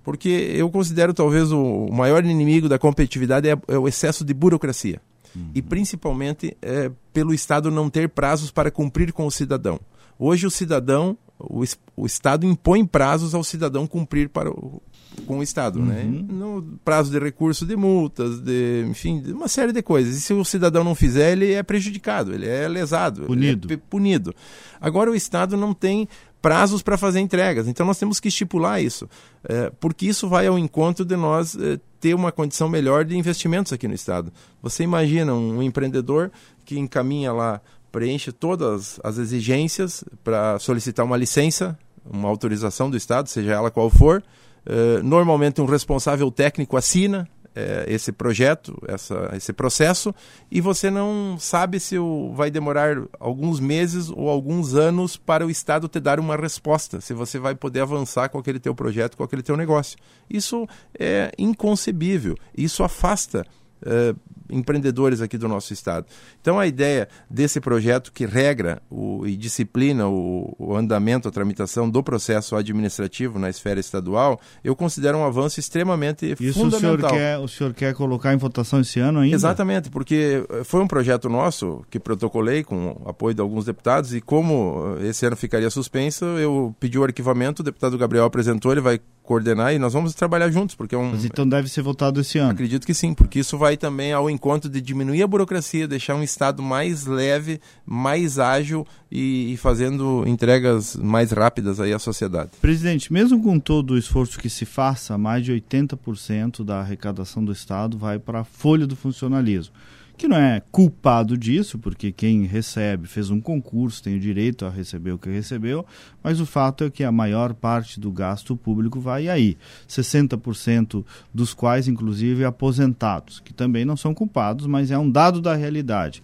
Porque 0.03 0.27
eu 0.29 0.69
considero 0.69 1.13
talvez 1.13 1.51
o 1.51 1.87
maior 1.91 2.25
inimigo 2.25 2.67
da 2.67 2.77
competitividade 2.77 3.47
é 3.47 3.52
é, 3.53 3.75
é 3.75 3.77
o 3.77 3.87
excesso 3.87 4.23
de 4.23 4.33
burocracia. 4.33 5.01
Uhum. 5.35 5.51
E 5.53 5.61
principalmente 5.61 6.55
é, 6.61 6.91
pelo 7.11 7.33
Estado 7.33 7.71
não 7.71 7.89
ter 7.89 8.09
prazos 8.09 8.51
para 8.51 8.71
cumprir 8.71 9.11
com 9.11 9.25
o 9.25 9.31
cidadão. 9.31 9.79
Hoje 10.17 10.45
o 10.45 10.51
cidadão, 10.51 11.17
o, 11.39 11.63
o 11.95 12.05
Estado 12.05 12.45
impõe 12.45 12.85
prazos 12.85 13.33
ao 13.33 13.43
cidadão 13.43 13.87
cumprir 13.87 14.29
para 14.29 14.49
o, 14.49 14.81
com 15.25 15.39
o 15.39 15.43
Estado, 15.43 15.79
né? 15.79 16.03
uhum. 16.03 16.11
né? 16.11 16.25
No 16.29 16.79
prazo 16.83 17.11
de 17.11 17.19
recurso 17.19 17.65
de 17.65 17.75
multas, 17.75 18.39
de, 18.39 18.85
enfim, 18.89 19.21
de 19.21 19.31
uma 19.31 19.47
série 19.47 19.71
de 19.71 19.81
coisas. 19.81 20.15
E 20.15 20.21
se 20.21 20.33
o 20.33 20.43
cidadão 20.43 20.83
não 20.83 20.95
fizer, 20.95 21.31
ele 21.31 21.53
é 21.53 21.63
prejudicado, 21.63 22.33
ele 22.33 22.47
é 22.47 22.67
lesado, 22.67 23.25
punido. 23.25 23.71
É 23.71 23.77
punido. 23.77 24.33
Agora 24.79 25.09
o 25.09 25.15
Estado 25.15 25.55
não 25.55 25.73
tem 25.73 26.07
prazos 26.43 26.81
para 26.81 26.97
fazer 26.97 27.21
entregas. 27.21 27.69
Então 27.69 27.85
nós 27.85 27.97
temos 27.97 28.19
que 28.19 28.27
estipular 28.27 28.83
isso, 28.83 29.09
é, 29.45 29.71
porque 29.79 30.05
isso 30.05 30.27
vai 30.27 30.45
ao 30.45 30.59
encontro 30.59 31.05
de 31.05 31.15
nós 31.15 31.55
é, 31.55 31.79
ter 32.01 32.13
uma 32.13 32.33
condição 32.33 32.67
melhor 32.67 33.05
de 33.05 33.17
investimentos 33.17 33.71
aqui 33.71 33.87
no 33.87 33.93
Estado. 33.93 34.31
Você 34.61 34.83
imagina 34.83 35.33
um 35.33 35.63
empreendedor 35.63 36.29
que 36.65 36.77
encaminha 36.77 37.31
lá, 37.31 37.61
preenche 37.93 38.33
todas 38.33 38.99
as 39.01 39.17
exigências 39.17 40.03
para 40.21 40.59
solicitar 40.59 41.05
uma 41.05 41.15
licença, 41.15 41.79
uma 42.05 42.27
autorização 42.27 42.89
do 42.89 42.97
Estado, 42.97 43.29
seja 43.29 43.53
ela 43.53 43.71
qual 43.71 43.89
for. 43.89 44.21
É, 44.65 45.01
normalmente 45.03 45.61
um 45.61 45.65
responsável 45.65 46.31
técnico 46.31 46.77
assina 46.77 47.27
é, 47.55 47.85
esse 47.87 48.11
projeto, 48.11 48.75
essa, 48.87 49.31
esse 49.35 49.53
processo, 49.53 50.13
e 50.51 50.59
você 50.59 50.89
não 50.89 51.37
sabe 51.39 51.79
se 51.79 51.97
o, 51.97 52.33
vai 52.33 52.49
demorar 52.49 52.97
alguns 53.19 53.59
meses 53.59 54.09
ou 54.09 54.29
alguns 54.29 54.73
anos 54.73 55.17
para 55.17 55.45
o 55.45 55.49
Estado 55.49 55.87
te 55.87 55.99
dar 55.99 56.19
uma 56.19 56.35
resposta, 56.35 56.99
se 56.99 57.13
você 57.13 57.37
vai 57.37 57.55
poder 57.55 57.81
avançar 57.81 58.29
com 58.29 58.39
aquele 58.39 58.59
teu 58.59 58.73
projeto, 58.73 59.15
com 59.15 59.23
aquele 59.23 59.43
teu 59.43 59.55
negócio. 59.55 59.97
Isso 60.29 60.67
é 60.97 61.31
inconcebível, 61.37 62.35
isso 62.57 62.83
afasta 62.83 63.45
uh, 63.83 64.17
empreendedores 64.49 65.21
aqui 65.21 65.37
do 65.37 65.47
nosso 65.47 65.73
estado. 65.73 66.05
Então 66.41 66.59
a 66.59 66.67
ideia 66.67 67.07
desse 67.29 67.59
projeto 67.59 68.11
que 68.11 68.25
regra 68.25 68.81
o, 68.89 69.25
e 69.25 69.35
disciplina 69.35 70.07
o, 70.07 70.55
o, 70.57 70.75
andamento, 70.75 71.27
a 71.27 71.31
tramitação 71.31 71.89
do 71.89 72.03
processo 72.03 72.55
administrativo 72.55 73.39
na 73.39 73.49
esfera 73.49 73.79
estadual, 73.79 74.39
eu 74.63 74.75
considero 74.75 75.17
um 75.17 75.25
avanço 75.25 75.59
extremamente 75.59 76.35
Isso 76.39 76.59
fundamental. 76.59 76.77
Isso 76.77 76.77
o 76.77 77.09
senhor 77.09 77.11
quer, 77.11 77.37
o 77.39 77.47
senhor 77.47 77.73
quer 77.73 77.93
colocar 77.93 78.33
em 78.33 78.37
votação 78.37 78.81
esse 78.81 78.99
ano 78.99 79.19
ainda? 79.19 79.35
Exatamente, 79.35 79.89
porque 79.89 80.45
foi 80.63 80.81
um 80.81 80.87
projeto 80.87 81.29
nosso 81.29 81.83
que 81.89 81.99
protocolei 81.99 82.63
com 82.63 83.01
o 83.03 83.09
apoio 83.09 83.33
de 83.33 83.41
alguns 83.41 83.65
deputados 83.65 84.13
e 84.13 84.21
como 84.21 84.97
esse 85.01 85.25
ano 85.25 85.35
ficaria 85.35 85.69
suspenso, 85.69 86.25
eu 86.25 86.75
pedi 86.79 86.97
o 86.97 87.03
arquivamento, 87.03 87.61
o 87.61 87.65
deputado 87.65 87.97
Gabriel 87.97 88.25
apresentou, 88.25 88.71
ele 88.71 88.81
vai 88.81 88.99
coordenar 89.23 89.73
e 89.73 89.79
nós 89.79 89.93
vamos 89.93 90.13
trabalhar 90.13 90.51
juntos, 90.51 90.75
porque 90.75 90.93
é 90.93 90.97
um... 90.97 91.11
Mas 91.11 91.23
então 91.23 91.47
deve 91.47 91.69
ser 91.69 91.81
votado 91.81 92.19
esse 92.19 92.37
ano? 92.37 92.51
Acredito 92.51 92.85
que 92.85 92.93
sim, 92.93 93.13
porque 93.13 93.39
isso 93.39 93.57
vai 93.57 93.77
também 93.77 94.11
ao 94.11 94.29
encontro 94.33 94.69
de 94.69 94.81
diminuir 94.81 95.23
a 95.23 95.27
burocracia, 95.27 95.87
deixar 95.87 96.15
um 96.15 96.23
Estado 96.23 96.61
mais 96.61 97.05
leve, 97.05 97.61
mais 97.85 98.39
ágil 98.39 98.85
e, 99.11 99.53
e 99.53 99.57
fazendo 99.57 100.23
entregas 100.27 100.95
mais 100.95 101.31
rápidas 101.31 101.79
aí 101.79 101.93
à 101.93 101.99
sociedade. 101.99 102.51
Presidente, 102.61 103.13
mesmo 103.13 103.41
com 103.41 103.59
todo 103.59 103.91
o 103.91 103.97
esforço 103.97 104.39
que 104.39 104.49
se 104.49 104.65
faça, 104.65 105.17
mais 105.17 105.45
de 105.45 105.53
80% 105.53 106.63
da 106.63 106.79
arrecadação 106.79 107.43
do 107.43 107.51
Estado 107.51 107.97
vai 107.97 108.19
para 108.19 108.41
a 108.41 108.43
folha 108.43 108.85
do 108.85 108.95
funcionalismo 108.95 109.73
que 110.17 110.27
não 110.27 110.37
é 110.37 110.61
culpado 110.71 111.37
disso, 111.37 111.79
porque 111.79 112.11
quem 112.11 112.45
recebe 112.45 113.07
fez 113.07 113.29
um 113.29 113.41
concurso, 113.41 114.03
tem 114.03 114.15
o 114.15 114.19
direito 114.19 114.65
a 114.65 114.69
receber 114.69 115.11
o 115.11 115.17
que 115.17 115.29
recebeu, 115.29 115.85
mas 116.23 116.39
o 116.39 116.45
fato 116.45 116.83
é 116.83 116.89
que 116.89 117.03
a 117.03 117.11
maior 117.11 117.53
parte 117.53 117.99
do 117.99 118.11
gasto 118.11 118.55
público 118.55 118.99
vai 118.99 119.27
aí. 119.27 119.57
60% 119.87 121.03
dos 121.33 121.53
quais, 121.53 121.87
inclusive, 121.87 122.45
aposentados, 122.45 123.39
que 123.39 123.53
também 123.53 123.85
não 123.85 123.97
são 123.97 124.13
culpados, 124.13 124.67
mas 124.67 124.91
é 124.91 124.97
um 124.97 125.09
dado 125.09 125.41
da 125.41 125.55
realidade. 125.55 126.23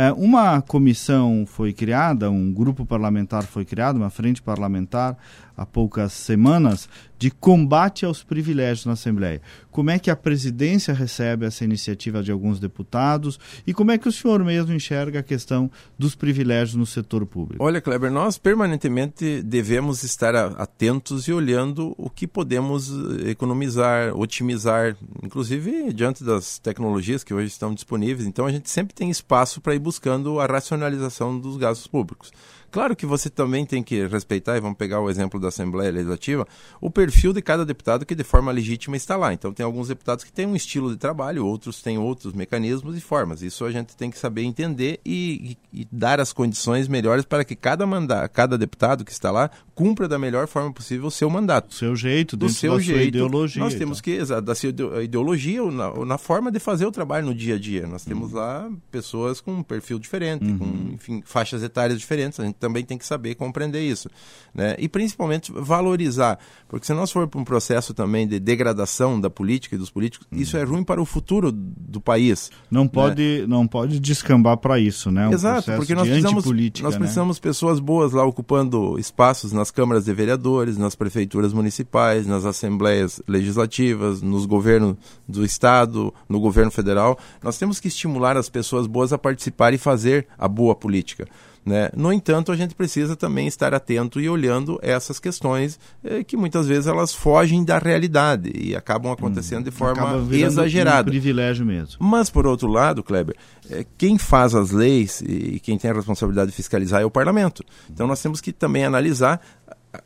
É, 0.00 0.10
uma 0.14 0.62
comissão 0.62 1.44
foi 1.46 1.74
criada, 1.74 2.30
um 2.30 2.50
grupo 2.50 2.86
parlamentar 2.86 3.42
foi 3.42 3.66
criado, 3.66 3.96
uma 3.96 4.08
frente 4.08 4.40
parlamentar, 4.40 5.14
há 5.54 5.66
poucas 5.66 6.14
semanas, 6.14 6.88
de 7.18 7.30
combate 7.30 8.06
aos 8.06 8.24
privilégios 8.24 8.86
na 8.86 8.92
Assembleia. 8.94 9.42
Como 9.70 9.90
é 9.90 9.98
que 9.98 10.10
a 10.10 10.16
presidência 10.16 10.94
recebe 10.94 11.44
essa 11.44 11.62
iniciativa 11.64 12.22
de 12.22 12.32
alguns 12.32 12.58
deputados 12.58 13.38
e 13.66 13.74
como 13.74 13.90
é 13.90 13.98
que 13.98 14.08
o 14.08 14.12
senhor 14.12 14.42
mesmo 14.42 14.72
enxerga 14.72 15.20
a 15.20 15.22
questão 15.22 15.70
dos 15.98 16.14
privilégios 16.14 16.76
no 16.76 16.86
setor 16.86 17.26
público? 17.26 17.62
Olha, 17.62 17.78
Kleber, 17.78 18.10
nós 18.10 18.38
permanentemente 18.38 19.42
devemos 19.42 20.02
estar 20.02 20.34
atentos 20.34 21.28
e 21.28 21.32
olhando 21.32 21.94
o 21.98 22.08
que 22.08 22.26
podemos 22.26 22.90
eh, 22.90 23.32
economizar, 23.32 24.16
otimizar, 24.16 24.96
inclusive 25.22 25.92
diante 25.92 26.24
das 26.24 26.58
tecnologias 26.58 27.22
que 27.22 27.34
hoje 27.34 27.48
estão 27.48 27.74
disponíveis. 27.74 28.26
Então 28.26 28.46
a 28.46 28.50
gente 28.50 28.70
sempre 28.70 28.94
tem 28.94 29.10
espaço 29.10 29.60
para 29.60 29.74
ir 29.74 29.78
buscando 29.90 30.38
a 30.38 30.46
racionalização 30.46 31.36
dos 31.36 31.56
gastos 31.56 31.88
públicos. 31.88 32.30
Claro 32.70 32.94
que 32.94 33.06
você 33.06 33.28
também 33.28 33.66
tem 33.66 33.82
que 33.82 34.06
respeitar, 34.06 34.56
e 34.56 34.60
vamos 34.60 34.78
pegar 34.78 35.00
o 35.00 35.10
exemplo 35.10 35.40
da 35.40 35.48
Assembleia 35.48 35.90
Legislativa, 35.90 36.46
o 36.80 36.90
perfil 36.90 37.32
de 37.32 37.42
cada 37.42 37.64
deputado 37.64 38.06
que 38.06 38.14
de 38.14 38.24
forma 38.24 38.52
legítima 38.52 38.96
está 38.96 39.16
lá. 39.16 39.32
Então 39.32 39.52
tem 39.52 39.64
alguns 39.64 39.88
deputados 39.88 40.24
que 40.24 40.32
têm 40.32 40.46
um 40.46 40.54
estilo 40.54 40.90
de 40.90 40.96
trabalho, 40.96 41.44
outros 41.44 41.82
têm 41.82 41.98
outros 41.98 42.32
mecanismos 42.32 42.96
e 42.96 43.00
formas. 43.00 43.42
Isso 43.42 43.64
a 43.64 43.70
gente 43.70 43.96
tem 43.96 44.10
que 44.10 44.18
saber 44.18 44.42
entender 44.42 45.00
e, 45.04 45.56
e, 45.72 45.80
e 45.80 45.88
dar 45.90 46.20
as 46.20 46.32
condições 46.32 46.88
melhores 46.88 47.24
para 47.24 47.44
que 47.44 47.56
cada, 47.56 47.86
manda, 47.86 48.28
cada 48.28 48.56
deputado 48.56 49.04
que 49.04 49.12
está 49.12 49.30
lá 49.30 49.50
cumpra 49.74 50.06
da 50.06 50.18
melhor 50.18 50.46
forma 50.46 50.70
possível 50.72 51.06
o 51.06 51.10
seu 51.10 51.30
mandato. 51.30 51.68
Do 51.68 51.74
seu 51.74 51.96
jeito, 51.96 52.36
do 52.36 52.48
seu 52.50 52.74
da 52.76 52.80
jeito, 52.80 53.08
ideologia. 53.08 53.62
Nós 53.62 53.74
temos 53.74 54.00
que, 54.00 54.18
da 54.42 54.54
sua 54.54 54.68
ideologia, 55.02 55.62
na, 55.70 56.04
na, 56.04 56.18
forma 56.18 56.52
de 56.52 56.58
fazer 56.58 56.84
o 56.84 56.92
trabalho 56.92 57.26
no 57.26 57.34
dia 57.34 57.54
a 57.54 57.58
dia. 57.58 57.86
Nós 57.86 58.04
temos 58.04 58.32
uhum. 58.32 58.38
lá 58.38 58.70
pessoas 58.90 59.40
com 59.40 59.52
um 59.52 59.62
perfil 59.62 59.98
diferente, 59.98 60.44
uhum. 60.44 60.58
com 60.58 60.94
enfim, 60.94 61.22
faixas 61.24 61.62
etárias 61.62 61.98
diferentes. 61.98 62.38
A 62.38 62.44
gente 62.44 62.56
também 62.60 62.84
tem 62.84 62.98
que 62.98 63.06
saber 63.06 63.34
compreender 63.34 63.80
isso. 63.80 64.08
Né? 64.54 64.76
E 64.78 64.88
principalmente 64.88 65.50
valorizar, 65.52 66.38
porque 66.68 66.86
se 66.86 66.92
nós 66.92 67.10
for 67.10 67.26
para 67.26 67.40
um 67.40 67.44
processo 67.44 67.94
também 67.94 68.28
de 68.28 68.38
degradação 68.38 69.20
da 69.20 69.30
política 69.30 69.74
e 69.74 69.78
dos 69.78 69.90
políticos, 69.90 70.26
uhum. 70.30 70.38
isso 70.38 70.56
é 70.56 70.62
ruim 70.62 70.84
para 70.84 71.00
o 71.00 71.04
futuro 71.04 71.50
do 71.50 72.00
país. 72.00 72.50
Não 72.70 72.84
né? 72.84 72.90
pode, 72.92 73.44
não 73.48 73.66
pode 73.66 73.98
descambar 73.98 74.58
para 74.58 74.78
isso, 74.78 75.10
né? 75.10 75.28
Um 75.28 75.32
Exato, 75.32 75.72
porque 75.72 75.94
nós 75.94 76.08
precisamos, 76.08 76.44
nós 76.44 76.94
né? 76.94 76.98
precisamos 76.98 77.36
né? 77.38 77.42
pessoas 77.42 77.80
boas 77.80 78.12
lá 78.12 78.24
ocupando 78.24 78.98
espaços 78.98 79.52
nas 79.52 79.70
câmaras 79.70 80.04
de 80.04 80.12
vereadores, 80.12 80.76
nas 80.76 80.94
prefeituras 80.94 81.52
municipais, 81.52 82.26
nas 82.26 82.44
assembleias 82.44 83.22
legislativas, 83.26 84.20
nos 84.20 84.46
governos 84.46 84.96
do 85.26 85.44
estado, 85.44 86.12
no 86.28 86.38
governo 86.38 86.70
federal. 86.70 87.18
Nós 87.42 87.58
temos 87.58 87.80
que 87.80 87.88
estimular 87.88 88.36
as 88.36 88.48
pessoas 88.48 88.86
boas 88.86 89.12
a 89.12 89.18
participar 89.18 89.72
e 89.72 89.78
fazer 89.78 90.26
a 90.38 90.46
boa 90.48 90.74
política. 90.74 91.26
Né? 91.64 91.90
No 91.94 92.12
entanto, 92.12 92.50
a 92.50 92.56
gente 92.56 92.74
precisa 92.74 93.14
também 93.14 93.46
estar 93.46 93.74
atento 93.74 94.18
e 94.20 94.28
olhando 94.28 94.78
essas 94.82 95.20
questões 95.20 95.78
eh, 96.02 96.24
que 96.24 96.36
muitas 96.36 96.66
vezes 96.66 96.86
elas 96.86 97.14
fogem 97.14 97.62
da 97.62 97.78
realidade 97.78 98.50
e 98.54 98.74
acabam 98.74 99.12
acontecendo 99.12 99.60
hum, 99.60 99.64
de 99.64 99.70
forma 99.70 100.26
exagerada. 100.32 101.08
Um 101.08 101.12
privilégio 101.12 101.66
mesmo. 101.66 101.96
Mas, 102.00 102.30
por 102.30 102.46
outro 102.46 102.66
lado, 102.66 103.02
Kleber, 103.02 103.36
eh, 103.68 103.84
quem 103.98 104.16
faz 104.16 104.54
as 104.54 104.70
leis 104.70 105.20
e 105.20 105.60
quem 105.60 105.76
tem 105.76 105.90
a 105.90 105.94
responsabilidade 105.94 106.50
de 106.50 106.56
fiscalizar 106.56 107.02
é 107.02 107.04
o 107.04 107.10
parlamento. 107.10 107.62
Então, 107.90 108.06
nós 108.06 108.22
temos 108.22 108.40
que 108.40 108.52
também 108.52 108.84
analisar 108.84 109.40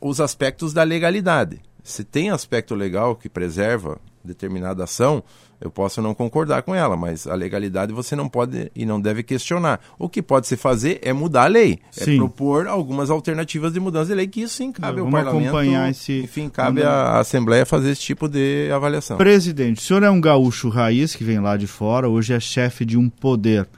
os 0.00 0.20
aspectos 0.20 0.72
da 0.72 0.82
legalidade. 0.82 1.60
Se 1.84 2.02
tem 2.02 2.30
aspecto 2.30 2.74
legal 2.74 3.14
que 3.14 3.28
preserva 3.28 4.00
determinada 4.24 4.84
ação, 4.84 5.22
eu 5.60 5.70
posso 5.70 6.00
não 6.00 6.14
concordar 6.14 6.62
com 6.62 6.74
ela, 6.74 6.96
mas 6.96 7.26
a 7.26 7.34
legalidade 7.34 7.92
você 7.92 8.16
não 8.16 8.28
pode 8.28 8.70
e 8.74 8.84
não 8.84 9.00
deve 9.00 9.22
questionar. 9.22 9.80
O 9.98 10.08
que 10.08 10.22
pode 10.22 10.46
se 10.46 10.56
fazer 10.56 10.98
é 11.02 11.12
mudar 11.12 11.44
a 11.44 11.46
lei, 11.46 11.78
é 11.96 12.04
sim. 12.04 12.14
é 12.14 12.16
propor 12.16 12.66
algumas 12.66 13.10
alternativas 13.10 13.72
de 13.72 13.80
mudança 13.80 14.06
de 14.06 14.14
lei, 14.14 14.26
que 14.26 14.42
isso 14.42 14.54
sim 14.54 14.72
cabe 14.72 15.00
ao 15.00 15.10
parlamento. 15.10 15.48
Acompanhar 15.48 15.90
esse... 15.90 16.22
Enfim, 16.22 16.48
cabe 16.48 16.82
à 16.82 17.18
Assembleia 17.18 17.66
fazer 17.66 17.90
esse 17.90 18.00
tipo 18.00 18.28
de 18.28 18.70
avaliação. 18.72 19.16
Presidente, 19.16 19.78
o 19.78 19.82
senhor 19.82 20.02
é 20.02 20.10
um 20.10 20.20
gaúcho 20.20 20.68
raiz 20.68 21.14
que 21.14 21.24
vem 21.24 21.38
lá 21.38 21.56
de 21.56 21.66
fora, 21.66 22.08
hoje 22.08 22.32
é 22.32 22.40
chefe 22.40 22.84
de 22.84 22.96
um 22.96 23.08
poder. 23.08 23.68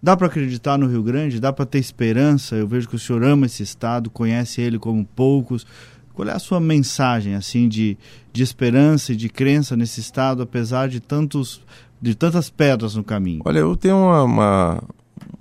Dá 0.00 0.16
para 0.16 0.28
acreditar 0.28 0.78
no 0.78 0.86
Rio 0.86 1.02
Grande? 1.02 1.40
Dá 1.40 1.52
para 1.52 1.66
ter 1.66 1.78
esperança? 1.78 2.54
Eu 2.54 2.68
vejo 2.68 2.88
que 2.88 2.94
o 2.94 2.98
senhor 2.98 3.24
ama 3.24 3.46
esse 3.46 3.64
estado, 3.64 4.08
conhece 4.08 4.60
ele 4.60 4.78
como 4.78 5.04
poucos. 5.04 5.66
Qual 6.18 6.26
é 6.26 6.32
a 6.32 6.38
sua 6.40 6.58
mensagem 6.58 7.36
assim 7.36 7.68
de, 7.68 7.96
de 8.32 8.42
esperança 8.42 9.12
e 9.12 9.16
de 9.16 9.28
crença 9.28 9.76
nesse 9.76 10.00
estado, 10.00 10.42
apesar 10.42 10.88
de 10.88 10.98
tantos 10.98 11.60
de 12.02 12.12
tantas 12.16 12.50
pedras 12.50 12.96
no 12.96 13.04
caminho? 13.04 13.40
Olha, 13.44 13.60
eu 13.60 13.76
tenho 13.76 13.94
uma, 13.96 14.24
uma 14.24 14.82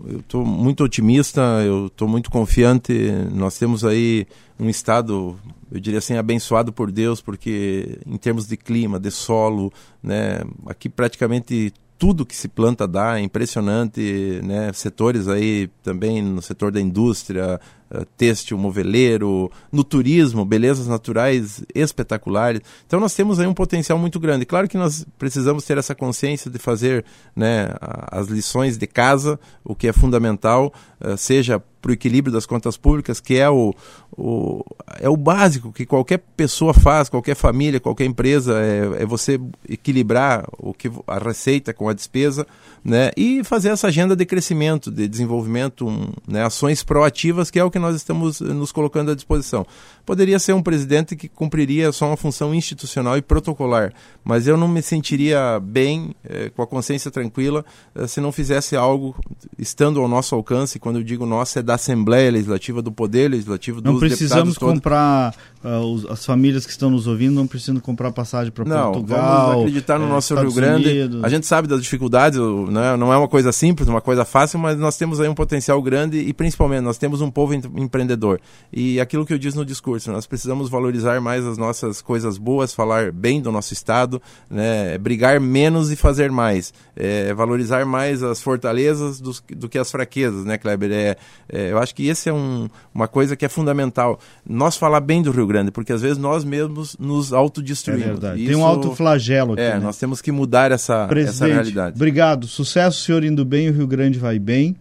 eu 0.06 0.20
estou 0.20 0.46
muito 0.46 0.84
otimista, 0.84 1.42
eu 1.66 1.88
estou 1.88 2.08
muito 2.08 2.30
confiante. 2.30 2.94
Nós 3.34 3.58
temos 3.58 3.84
aí 3.84 4.28
um 4.60 4.70
estado, 4.70 5.36
eu 5.72 5.80
diria 5.80 5.98
assim, 5.98 6.16
abençoado 6.16 6.72
por 6.72 6.92
Deus, 6.92 7.22
porque 7.22 7.98
em 8.06 8.18
termos 8.18 8.46
de 8.46 8.56
clima, 8.56 9.00
de 9.00 9.10
solo, 9.10 9.74
né, 10.04 10.42
aqui 10.68 10.90
praticamente 10.90 11.74
tudo 11.98 12.24
que 12.24 12.36
se 12.36 12.48
planta 12.48 12.88
dá, 12.88 13.20
é 13.20 13.24
impressionante, 13.24 14.40
né? 14.44 14.72
Setores 14.74 15.28
aí 15.28 15.70
também 15.82 16.22
no 16.22 16.42
setor 16.42 16.72
da 16.72 16.80
indústria, 16.80 17.60
uh, 17.92 18.06
têxtil, 18.18 18.58
moveleiro, 18.58 19.52
no 19.72 19.84
turismo, 19.84 20.46
belezas 20.46 20.88
naturais 20.88 21.64
espetaculares. 21.74 22.62
Então 22.86 23.00
nós 23.00 23.14
temos 23.14 23.40
aí 23.40 23.48
um 23.48 23.54
potencial 23.54 23.98
muito 23.98 24.20
grande. 24.20 24.46
Claro 24.46 24.68
que 24.68 24.78
nós 24.78 25.06
precisamos 25.18 25.64
ter 25.66 25.78
essa 25.78 25.96
consciência 25.96 26.50
de 26.50 26.60
fazer 26.60 27.06
né, 27.36 27.70
as 28.12 28.28
lições 28.28 28.78
de 28.78 28.88
casa, 28.88 29.40
o 29.64 29.76
que 29.76 29.88
é 29.88 29.94
fundamental, 29.94 30.74
uh, 31.02 31.18
seja 31.18 31.62
para 31.82 31.92
o 31.92 31.94
equilíbrio 31.94 32.34
das 32.34 32.46
contas 32.46 32.76
públicas, 32.76 33.20
que 33.20 33.38
é 33.38 33.50
o, 33.50 33.74
o, 34.18 34.64
é 35.00 35.08
o 35.08 35.16
básico 35.16 35.72
que 35.72 35.86
qualquer 35.86 36.18
pessoa 36.36 36.74
faz, 36.74 37.08
qualquer 37.08 37.36
família, 37.36 37.80
qualquer 37.80 38.06
empresa, 38.06 38.60
é, 38.60 39.04
é 39.04 39.06
você 39.06 39.40
equilibrar 39.70 40.46
o 40.58 40.74
que 40.74 40.92
a 41.08 41.18
receita 41.18 41.74
com 41.74 41.88
a 41.88 41.94
despesa 41.94 42.46
né, 42.84 43.12
e 43.16 43.44
fazer 43.44 43.70
essa 43.70 43.88
agenda 43.88 44.16
de 44.16 44.26
crescimento, 44.26 44.92
de 44.92 45.08
desenvolvimento, 45.08 45.88
um, 45.88 46.10
né, 46.28 46.44
ações 46.44 46.84
proativas, 46.84 47.52
que 47.52 47.60
é 47.60 47.64
o 47.64 47.72
que 47.72 47.77
nós 47.80 47.96
estamos 47.96 48.42
nos 48.42 48.72
colocando 48.72 49.12
à 49.12 49.16
disposição. 49.16 49.66
Poderia 50.06 50.40
ser 50.40 50.54
um 50.54 50.62
presidente 50.62 51.16
que 51.16 51.28
cumpriria 51.28 51.92
só 51.92 52.08
uma 52.08 52.18
função 52.18 52.54
institucional 52.54 53.18
e 53.18 53.22
protocolar, 53.22 53.94
mas 54.24 54.48
eu 54.48 54.56
não 54.56 54.68
me 54.68 54.82
sentiria 54.82 55.60
bem, 55.60 56.16
eh, 56.24 56.50
com 56.56 56.62
a 56.62 56.68
consciência 56.68 57.12
tranquila, 57.12 57.66
eh, 57.96 58.08
se 58.08 58.22
não 58.22 58.32
fizesse 58.32 58.76
algo 58.76 59.16
estando 59.58 60.00
ao 60.00 60.08
nosso 60.08 60.34
alcance. 60.36 60.80
Quando 60.80 60.98
eu 60.98 61.04
digo 61.04 61.26
nosso, 61.26 61.60
é 61.60 61.62
da 61.62 61.76
Assembleia 61.76 62.32
Legislativa, 62.32 62.82
do 62.82 62.92
Poder 62.92 63.30
Legislativo, 63.30 63.82
dos 63.82 63.94
Não 63.94 64.00
precisamos 64.00 64.58
comprar, 64.58 65.36
uh, 65.64 66.12
as 66.12 66.26
famílias 66.26 66.66
que 66.66 66.72
estão 66.72 66.90
nos 66.90 67.08
ouvindo 67.08 67.34
não 67.34 67.48
precisam 67.48 67.80
comprar 67.80 68.12
passagem 68.12 68.52
para 68.52 68.64
Portugal. 68.64 68.94
Não, 68.94 69.06
vamos 69.06 69.62
acreditar 69.62 70.00
no 70.00 70.06
é, 70.06 70.10
nosso 70.10 70.34
Estados 70.34 70.54
Rio 70.54 70.62
Grande. 70.62 70.90
Unidos. 70.90 71.24
A 71.24 71.30
gente 71.30 71.46
sabe 71.46 71.68
das 71.68 71.82
dificuldades, 71.82 72.40
né? 72.70 72.96
não 72.96 73.12
é 73.12 73.18
uma 73.18 73.28
coisa 73.28 73.52
simples, 73.52 73.88
uma 73.88 74.02
coisa 74.02 74.26
fácil, 74.26 74.60
mas 74.60 74.78
nós 74.78 74.98
temos 74.98 75.20
aí 75.20 75.28
um 75.28 75.36
potencial 75.36 75.82
grande 75.82 76.20
e 76.20 76.34
principalmente 76.34 76.82
nós 76.82 76.98
temos 76.98 77.22
um 77.22 77.30
povo 77.30 77.54
empreendedor. 77.76 78.40
E 78.72 79.00
aquilo 79.00 79.26
que 79.26 79.34
eu 79.34 79.38
disse 79.38 79.58
no 79.58 79.66
discurso, 79.66 80.12
nós 80.12 80.26
precisamos 80.26 80.70
valorizar 80.70 81.20
mais 81.22 81.46
as 81.46 81.58
nossas 81.58 82.02
coisas 82.02 82.38
boas, 82.38 82.74
falar 82.74 83.12
bem 83.12 83.42
do 83.42 83.52
nosso 83.52 83.74
estado, 83.74 84.22
né? 84.50 84.98
brigar 84.98 85.40
menos 85.40 85.92
e 85.92 85.96
fazer 85.96 86.32
mais, 86.32 86.74
é, 86.96 87.34
valorizar 87.34 87.86
mais 87.86 88.24
as 88.24 88.42
fortalezas 88.42 89.20
do, 89.20 89.32
do, 89.56 89.70
que 89.70 89.78
as 89.78 89.92
fraquezas, 89.92 90.46
né, 90.46 90.58
Kleber? 90.58 90.92
É, 90.92 91.18
é, 91.50 91.72
eu 91.72 91.80
acho 91.80 91.94
que 91.94 92.08
esse 92.08 92.30
é 92.30 92.34
um, 92.34 92.68
uma 92.94 93.08
coisa 93.08 93.36
que 93.36 93.46
é 93.46 93.50
fundamental. 93.50 94.20
Nós 94.48 94.78
falar 94.78 95.00
bem 95.00 95.22
do 95.22 95.32
Rio 95.32 95.48
Grande, 95.48 95.72
porque 95.72 95.94
às 95.94 96.02
vezes 96.02 96.18
nós 96.18 96.44
mesmos 96.44 96.96
nos 97.00 97.34
autodestruímos. 97.34 98.06
É 98.06 98.10
verdade. 98.10 98.42
Isso, 98.42 98.52
Tem 98.52 98.56
um 98.56 98.66
autoflagelo 98.66 99.54
aqui. 99.54 99.62
É, 99.62 99.74
né? 99.74 99.80
nós 99.80 99.98
temos 99.98 100.22
que 100.22 100.32
mudar 100.32 100.72
essa, 100.72 101.08
essa 101.12 101.46
realidade. 101.46 101.96
Obrigado. 101.96 102.48
Sucesso, 102.48 103.02
senhor 103.02 103.24
indo 103.24 103.44
bem, 103.46 103.70
o 103.70 103.74
Rio 103.74 103.88
Grande 103.88 104.20
vai 104.20 104.40
bem. 104.40 104.76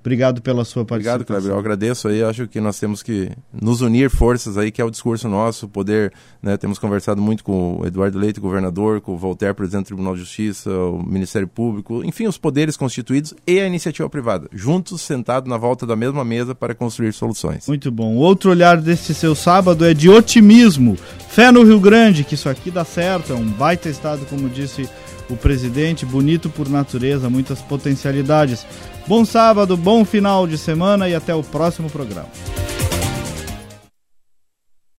Obrigado 0.00 0.40
pela 0.40 0.64
sua 0.64 0.84
participação. 0.84 1.20
Obrigado, 1.20 1.26
Kleber. 1.26 1.56
Eu 1.56 1.58
agradeço 1.58 2.08
aí. 2.08 2.22
Acho 2.22 2.48
que 2.48 2.60
nós 2.60 2.78
temos 2.78 3.02
que 3.02 3.30
nos 3.52 3.82
unir 3.82 4.08
forças 4.08 4.56
aí, 4.56 4.70
que 4.70 4.80
é 4.80 4.84
o 4.84 4.90
discurso 4.90 5.28
nosso, 5.28 5.68
poder, 5.68 6.12
né, 6.42 6.56
temos 6.56 6.78
conversado 6.78 7.20
muito 7.20 7.44
com 7.44 7.80
o 7.80 7.86
Eduardo 7.86 8.18
Leite, 8.18 8.40
governador, 8.40 9.00
com 9.00 9.12
o 9.12 9.18
Voltaire, 9.18 9.54
presidente 9.54 9.84
do 9.84 9.86
Tribunal 9.88 10.14
de 10.14 10.20
Justiça, 10.20 10.70
o 10.70 11.02
Ministério 11.02 11.46
Público, 11.46 12.02
enfim, 12.04 12.26
os 12.26 12.38
poderes 12.38 12.76
constituídos 12.76 13.34
e 13.46 13.60
a 13.60 13.66
iniciativa 13.66 14.08
privada, 14.08 14.48
juntos, 14.52 15.02
sentados 15.02 15.48
na 15.48 15.58
volta 15.58 15.86
da 15.86 15.94
mesma 15.94 16.24
mesa 16.24 16.54
para 16.54 16.74
construir 16.74 17.12
soluções. 17.12 17.68
Muito 17.68 17.90
bom. 17.90 18.16
Outro 18.16 18.50
olhar 18.50 18.80
desse 18.80 19.14
seu 19.14 19.34
sábado 19.34 19.84
é 19.84 19.92
de 19.92 20.08
otimismo, 20.08 20.96
fé 21.28 21.52
no 21.52 21.62
Rio 21.62 21.78
Grande, 21.78 22.24
que 22.24 22.34
isso 22.34 22.48
aqui 22.48 22.70
dá 22.70 22.84
certo, 22.84 23.32
é 23.32 23.36
um 23.36 23.46
baita 23.46 23.88
estado, 23.88 24.24
como 24.26 24.48
disse 24.48 24.88
o 25.30 25.36
presidente, 25.36 26.04
bonito 26.04 26.50
por 26.50 26.68
natureza, 26.68 27.30
muitas 27.30 27.60
potencialidades. 27.60 28.66
Bom 29.06 29.24
sábado, 29.24 29.76
bom 29.76 30.04
final 30.04 30.46
de 30.46 30.58
semana 30.58 31.08
e 31.08 31.14
até 31.14 31.34
o 31.34 31.42
próximo 31.42 31.88
programa. 31.88 32.28